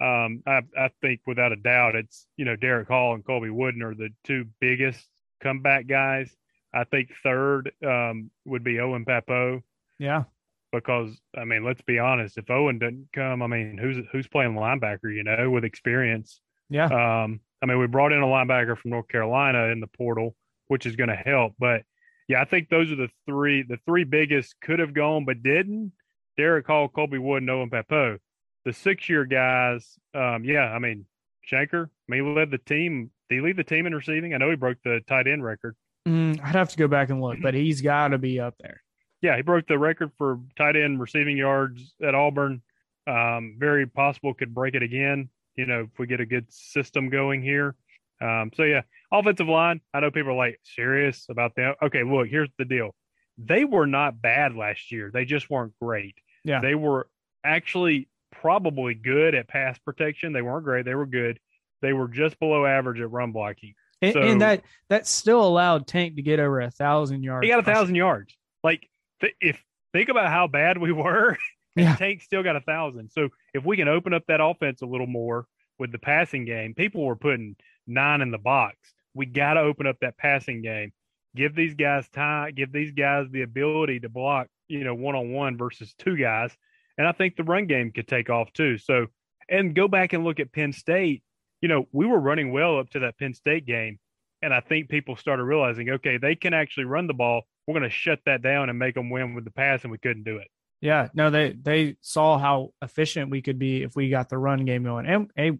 [0.00, 3.82] um, I, I think without a doubt it's you know Derick Hall and Colby Wooden
[3.82, 5.06] are the two biggest
[5.42, 6.34] comeback guys.
[6.72, 9.62] I think third um, would be Owen Pappoe.
[9.98, 10.24] Yeah.
[10.72, 14.54] Because I mean, let's be honest, if Owen doesn't come, I mean, who's who's playing
[14.54, 16.40] linebacker, you know, with experience?
[16.68, 16.86] Yeah.
[17.24, 20.34] Um, I mean, we brought in a linebacker from North Carolina in the portal,
[20.68, 21.54] which is going to help.
[21.58, 21.82] But
[22.28, 23.62] yeah, I think those are the three.
[23.62, 25.92] The three biggest could have gone but didn't.
[26.36, 28.18] Derick Hall, Colby Wood, and Owen Pappoe.
[28.64, 31.06] The six-year guys, um, yeah, I mean,
[31.50, 31.86] Shenker.
[31.86, 33.10] I mean, he led the team.
[33.28, 34.32] Did he lead the team in receiving?
[34.32, 35.76] I know he broke the tight end record.
[36.06, 38.82] Mm, I'd have to go back and look, but he's got to be up there.
[39.22, 42.62] Yeah, he broke the record for tight end receiving yards at Auburn.
[43.06, 45.28] Um, very possible could break it again
[45.60, 47.76] you know, if we get a good system going here.
[48.22, 48.82] Um, so yeah,
[49.12, 49.82] offensive line.
[49.92, 51.76] I know people are like serious about that.
[51.82, 52.94] Okay, look, here's the deal.
[53.36, 55.10] They were not bad last year.
[55.12, 56.16] They just weren't great.
[56.44, 56.60] Yeah.
[56.60, 57.08] They were
[57.44, 60.32] actually probably good at pass protection.
[60.32, 60.86] They weren't great.
[60.86, 61.38] They were good.
[61.82, 63.74] They were just below average at run blocking.
[64.02, 67.44] And, so, and that that still allowed Tank to get over a thousand yards.
[67.44, 68.34] He got a thousand yards.
[68.64, 68.88] Like
[69.20, 71.36] th- if think about how bad we were
[71.76, 71.96] and yeah.
[71.96, 73.10] Tank still got a thousand.
[73.10, 75.46] So if we can open up that offense a little more
[75.78, 78.76] with the passing game, people were putting nine in the box.
[79.14, 80.92] We got to open up that passing game.
[81.34, 82.54] Give these guys time.
[82.54, 86.56] Give these guys the ability to block, you know, one on one versus two guys.
[86.98, 88.78] And I think the run game could take off too.
[88.78, 89.06] So,
[89.48, 91.22] and go back and look at Penn State.
[91.60, 93.98] You know, we were running well up to that Penn State game.
[94.42, 97.42] And I think people started realizing, okay, they can actually run the ball.
[97.66, 99.98] We're going to shut that down and make them win with the pass, and we
[99.98, 100.48] couldn't do it.
[100.80, 104.64] Yeah, no, they they saw how efficient we could be if we got the run
[104.64, 105.06] game going.
[105.06, 105.58] And hey,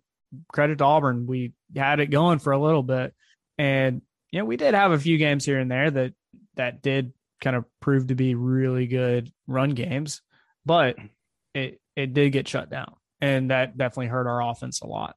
[0.52, 3.14] credit to Auburn, we had it going for a little bit,
[3.58, 4.00] and
[4.30, 6.14] you know we did have a few games here and there that
[6.56, 10.22] that did kind of prove to be really good run games,
[10.64, 10.96] but
[11.54, 15.16] it it did get shut down, and that definitely hurt our offense a lot.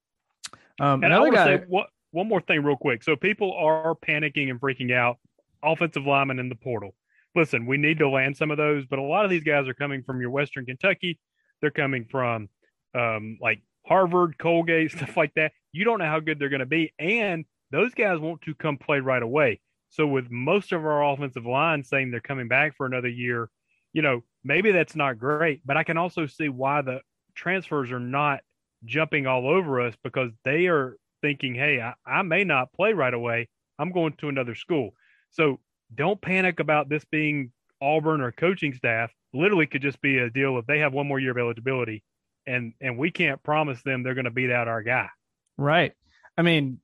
[0.82, 3.04] Um, and another guy, say, what, one more thing, real quick.
[3.04, 5.18] So people are panicking and freaking out.
[5.66, 6.94] Offensive linemen in the portal
[7.36, 9.74] listen, we need to land some of those, but a lot of these guys are
[9.74, 11.20] coming from your Western Kentucky.
[11.62, 12.50] They're coming from
[12.96, 15.52] um, like Harvard, Colgate, stuff like that.
[15.72, 16.94] You don't know how good they're going to be.
[17.00, 19.62] And those guys want to come play right away.
[19.90, 23.50] So, with most of our offensive line saying they're coming back for another year,
[23.94, 27.02] you know, maybe that's not great, but I can also see why the
[27.36, 28.40] transfers are not
[28.86, 33.14] jumping all over us because they are thinking, hey, I, I may not play right
[33.14, 33.50] away.
[33.80, 34.92] I'm going to another school.
[35.30, 35.60] So
[35.96, 39.12] don't panic about this being Auburn or coaching staff.
[39.34, 42.04] Literally could just be a deal if they have one more year of eligibility
[42.46, 45.10] and and we can't promise them they're going to beat out our guy.
[45.58, 45.94] Right.
[46.38, 46.80] I mean,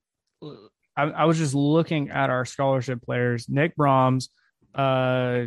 [0.96, 4.28] I, I, was just looking at our scholarship players: Nick Brahms,
[4.74, 5.46] uh,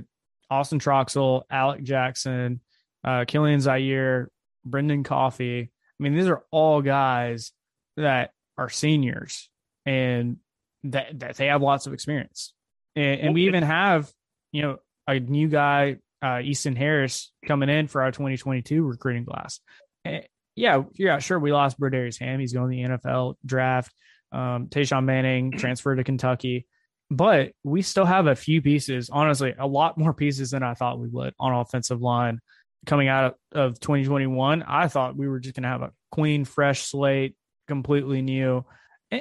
[0.49, 2.59] Austin Troxell, Alec Jackson,
[3.03, 4.27] uh, Kilian Zierer,
[4.65, 5.71] Brendan Coffee.
[5.99, 7.51] I mean, these are all guys
[7.97, 9.49] that are seniors
[9.85, 10.37] and
[10.83, 12.53] that, that they have lots of experience.
[12.95, 14.11] And, and we even have,
[14.51, 14.77] you know,
[15.07, 19.59] a new guy, uh, Easton Harris, coming in for our 2022 recruiting class.
[20.05, 20.23] And
[20.55, 21.39] yeah, yeah, sure.
[21.39, 22.39] We lost Brodarius Hamm.
[22.39, 23.93] He's going to the NFL draft.
[24.31, 26.67] Um, Tashawn Manning transferred to Kentucky,
[27.09, 29.09] but we still have a few pieces.
[29.11, 32.39] Honestly, a lot more pieces than I thought we would on offensive line
[32.85, 34.63] coming out of 2021.
[34.63, 37.35] I thought we were just going to have a clean, fresh slate,
[37.67, 38.65] completely new.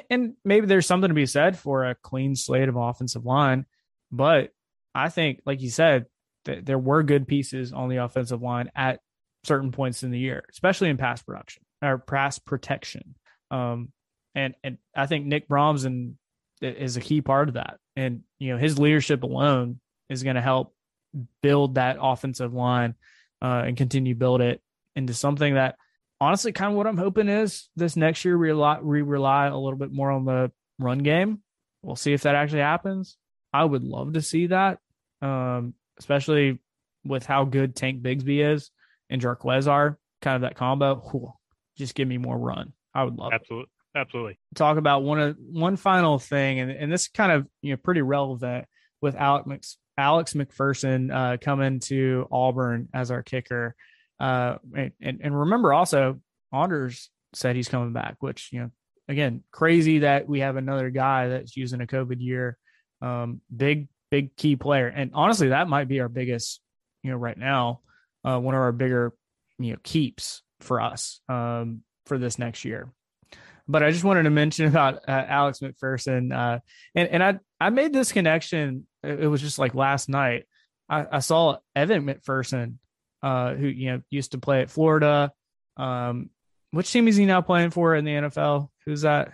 [0.09, 3.65] And, maybe there's something to be said for a clean slate of offensive line,
[4.11, 4.51] but
[4.95, 6.05] I think, like you said,
[6.45, 8.99] that there were good pieces on the offensive line at
[9.43, 13.15] certain points in the year, especially in pass production or pass protection.
[13.51, 13.91] Um,
[14.35, 16.15] and and I think Nick Brahms and
[16.61, 17.77] is a key part of that.
[17.95, 19.79] And you know his leadership alone
[20.09, 20.73] is going to help
[21.41, 22.95] build that offensive line
[23.41, 24.61] uh, and continue build it
[24.95, 25.75] into something that
[26.23, 29.57] honestly kind of what I'm hoping is this next year we rely, we rely a
[29.57, 31.41] little bit more on the run game.
[31.81, 33.17] We'll see if that actually happens.
[33.51, 34.79] I would love to see that,
[35.21, 36.59] um, especially
[37.05, 38.71] with how good Tank Bigsby is
[39.09, 40.95] and Jarquez are, kind of that combo.
[41.11, 41.33] Whew,
[41.77, 42.73] just give me more run.
[42.95, 43.99] I would love absolutely, it.
[43.99, 44.39] absolutely.
[44.55, 48.01] Talk about one of one final thing, and and this kind of you know pretty
[48.01, 48.65] relevant
[49.01, 49.63] with Alex Mc,
[49.97, 53.75] Alex McPherson uh, coming to Auburn as our kicker.
[54.23, 56.21] Uh, and, and remember also
[56.53, 58.71] Anders said he's coming back, which you know
[59.09, 62.57] again crazy that we have another guy that's using a COVID year.
[63.01, 66.61] Um, big big key player, and honestly, that might be our biggest
[67.03, 67.81] you know right now
[68.23, 69.13] uh, one of our bigger
[69.59, 72.93] you know keeps for us um, for this next year.
[73.67, 76.59] But I just wanted to mention about uh, Alex McPherson, uh,
[76.95, 78.87] and and I I made this connection.
[79.03, 80.45] It was just like last night.
[80.87, 82.75] I, I saw Evan McPherson,
[83.23, 85.31] uh, who you know used to play at Florida.
[85.77, 86.29] Um,
[86.71, 88.69] which team is he now playing for in the NFL?
[88.85, 89.31] Who's that?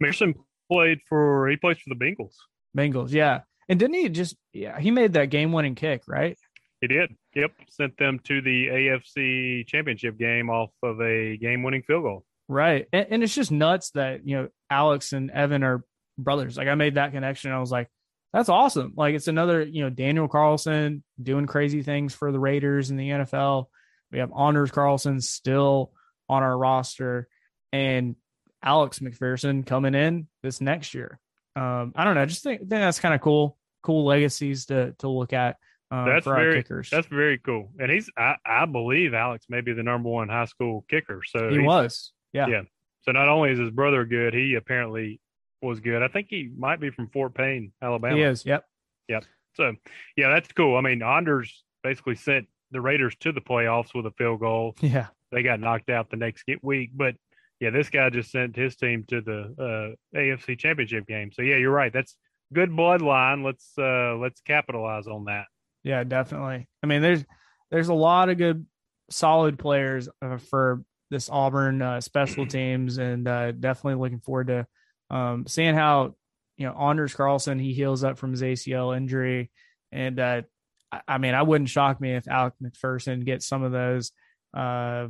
[0.00, 0.34] Mason
[0.72, 2.34] played for he plays for the Bengals.
[2.76, 3.42] Bengals, yeah.
[3.68, 6.36] And didn't he just yeah, he made that game winning kick, right?
[6.80, 7.14] He did.
[7.34, 7.52] Yep.
[7.70, 12.24] Sent them to the AFC championship game off of a game winning field goal.
[12.46, 12.86] Right.
[12.92, 15.82] And, and, it's just nuts that, you know, Alex and Evan are
[16.18, 16.58] brothers.
[16.58, 17.52] Like I made that connection.
[17.52, 17.88] I was like,
[18.34, 18.94] that's awesome.
[18.96, 23.08] Like it's another, you know, Daniel Carlson doing crazy things for the Raiders in the
[23.10, 23.66] NFL.
[24.10, 25.92] We have Anders Carlson still
[26.28, 27.28] on our roster
[27.72, 28.16] and
[28.60, 31.20] Alex McPherson coming in this next year.
[31.54, 32.22] Um, I don't know.
[32.22, 35.56] I just think, think that's kind of cool, cool legacies to to look at
[35.92, 36.90] uh, that's very kickers.
[36.90, 37.70] that's very cool.
[37.78, 41.22] And he's I, I believe Alex may be the number one high school kicker.
[41.24, 42.12] So he was.
[42.32, 42.48] Yeah.
[42.48, 42.62] Yeah.
[43.02, 45.20] So not only is his brother good, he apparently
[45.64, 46.02] was good.
[46.02, 48.16] I think he might be from Fort Payne, Alabama.
[48.16, 48.44] He is.
[48.46, 48.64] Yep.
[49.08, 49.24] Yep.
[49.54, 49.72] So
[50.16, 50.76] yeah, that's cool.
[50.76, 54.74] I mean, Anders basically sent the Raiders to the playoffs with a field goal.
[54.82, 55.08] Yeah.
[55.32, 57.16] They got knocked out the next week, but
[57.58, 61.32] yeah, this guy just sent his team to the uh, AFC Championship game.
[61.32, 61.92] So yeah, you're right.
[61.92, 62.14] That's
[62.52, 63.44] good bloodline.
[63.44, 65.46] Let's uh, let's capitalize on that.
[65.82, 66.68] Yeah, definitely.
[66.82, 67.24] I mean, there's
[67.70, 68.64] there's a lot of good,
[69.10, 74.66] solid players uh, for this Auburn uh, special teams, and uh, definitely looking forward to
[75.10, 76.14] um, seeing how
[76.56, 79.50] you know Anders Carlson he heals up from his ACL injury,
[79.92, 80.42] and uh,
[80.90, 84.12] I, I mean, I wouldn't shock me if Alec McPherson gets some of those
[84.54, 85.08] uh,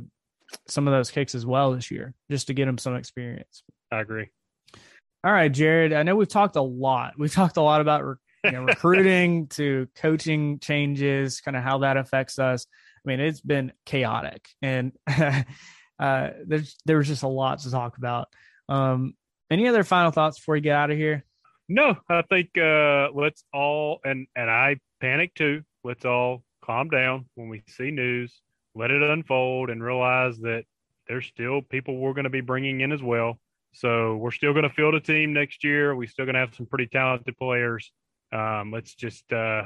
[0.67, 3.63] some of those kicks as well this year, just to get him some experience.
[3.91, 4.29] I agree.
[5.23, 5.93] All right, Jared.
[5.93, 7.13] I know we've talked a lot.
[7.17, 11.97] We've talked a lot about you know, recruiting to coaching changes, kind of how that
[11.97, 12.67] affects us.
[13.05, 15.43] I mean, it's been chaotic, and uh,
[16.45, 18.27] there's there was just a lot to talk about.
[18.69, 19.13] Um,
[19.49, 21.23] any other final thoughts before we get out of here?
[21.67, 25.63] No, I think uh, let's all and and I panic too.
[25.83, 28.41] Let's all calm down when we see news.
[28.75, 30.65] Let it unfold and realize that
[31.07, 33.39] there's still people we're going to be bringing in as well.
[33.73, 35.95] So we're still going to field a team next year.
[35.95, 37.91] We're still going to have some pretty talented players
[38.31, 39.63] um, let's just uh,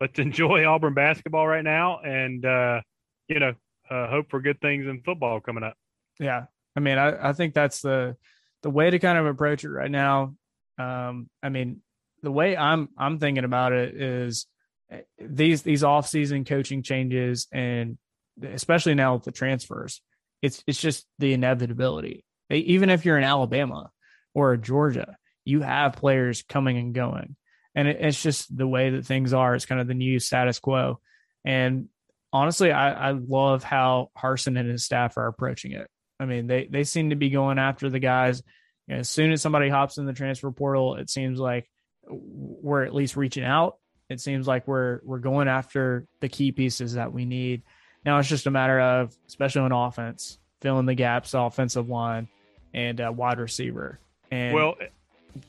[0.00, 2.80] let's enjoy Auburn basketball right now, and uh,
[3.28, 3.54] you know,
[3.90, 5.74] uh, hope for good things in football coming up.
[6.18, 6.44] Yeah,
[6.76, 8.16] I mean, I, I think that's the
[8.62, 10.34] the way to kind of approach it right now.
[10.78, 11.82] Um, I mean,
[12.22, 14.46] the way I'm I'm thinking about it is
[14.90, 17.98] eh, these these off season coaching changes, and
[18.42, 20.02] especially now with the transfers,
[20.42, 22.24] it's it's just the inevitability.
[22.50, 23.90] Even if you're in Alabama
[24.34, 27.36] or Georgia, you have players coming and going
[27.74, 29.54] and it, it's just the way that things are.
[29.54, 31.00] It's kind of the new status quo.
[31.44, 31.88] And
[32.32, 35.88] honestly, I, I love how Harsin and his staff are approaching it.
[36.20, 38.42] I mean, they they seem to be going after the guys,
[38.86, 41.68] You know, as soon as somebody hops in the transfer portal, it seems like
[42.06, 43.76] we're at least reaching out.
[44.10, 47.62] It seems like we're we're going after the key pieces that we need.
[48.04, 52.28] Now it's just a matter of, especially on offense, filling the gaps, offensive line,
[52.74, 53.98] and uh, wide receiver.
[54.30, 54.76] And well,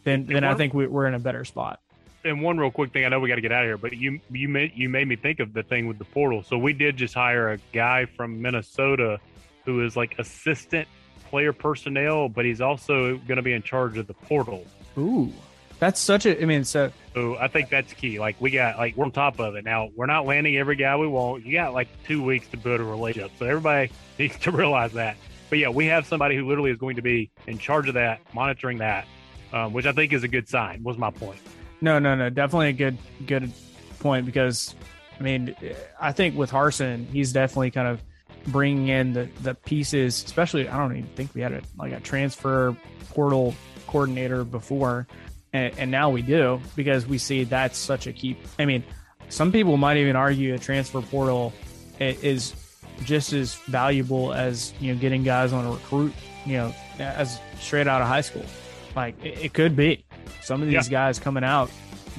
[0.06, 1.82] then then I think we, we're in a better spot.
[2.24, 3.94] And one real quick thing, I know we got to get out of here, but
[3.94, 6.44] you you made you made me think of the thing with the portal.
[6.44, 9.20] So we did just hire a guy from Minnesota
[9.66, 10.88] who is like assistant
[11.30, 14.66] player personnel, but he's also going to be in charge of the portal.
[14.98, 15.32] Ooh,
[15.80, 16.40] that's such a.
[16.40, 16.92] I mean, so.
[17.14, 18.20] So I think that's key.
[18.20, 19.90] Like we got, like we're on top of it now.
[19.96, 21.46] We're not landing every guy we want.
[21.46, 25.18] You got like two weeks to build a relationship, so everybody needs to realize that.
[25.50, 28.22] But yeah, we have somebody who literally is going to be in charge of that,
[28.34, 29.06] monitoring that,
[29.52, 30.84] um, which I think is a good sign.
[30.84, 31.40] Was my point.
[31.82, 33.52] No, no, no, definitely a good good
[34.00, 34.76] point because
[35.20, 35.56] I mean,
[36.00, 38.02] I think with Harsin, he's definitely kind of
[38.48, 42.00] bringing in the the pieces, especially I don't even think we had a like a
[42.00, 42.76] transfer
[43.10, 43.54] portal
[43.88, 45.08] coordinator before,
[45.54, 48.38] and, and now we do because we see that's such a key.
[48.60, 48.84] I mean,
[49.30, 51.54] some people might even argue a transfer portal
[52.00, 52.54] is
[53.04, 56.14] just as valuable as you know getting guys on a recruit,
[56.46, 58.46] you know, as straight out of high school.
[58.96, 60.04] Like it, it could be
[60.42, 60.92] some of these yeah.
[60.92, 61.70] guys coming out,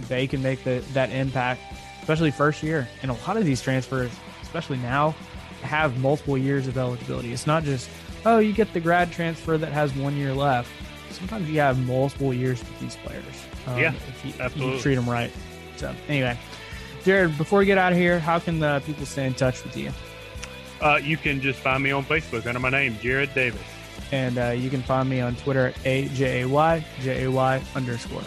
[0.08, 1.60] they can make the that impact,
[2.00, 2.88] especially first year.
[3.02, 4.10] And a lot of these transfers,
[4.42, 5.14] especially now,
[5.62, 7.32] have multiple years of eligibility.
[7.32, 7.88] It's not just,
[8.24, 10.70] oh, you get the grad transfer that has one year left.
[11.10, 13.24] Sometimes you have multiple years with these players.
[13.66, 14.76] Um, yeah, if you, absolutely.
[14.76, 15.30] you treat them right.
[15.76, 16.38] So anyway,
[17.04, 19.76] Jared, before we get out of here, how can the people stay in touch with
[19.76, 19.90] you?
[20.80, 23.60] Uh, you can just find me on Facebook under my name, Jared Davis.
[24.10, 28.22] And uh, you can find me on Twitter at AJAY, J-A-Y underscore.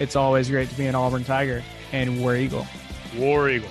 [0.00, 1.62] It's always great to be an Auburn Tiger
[1.92, 2.66] and War Eagle.
[3.16, 3.70] War Eagle.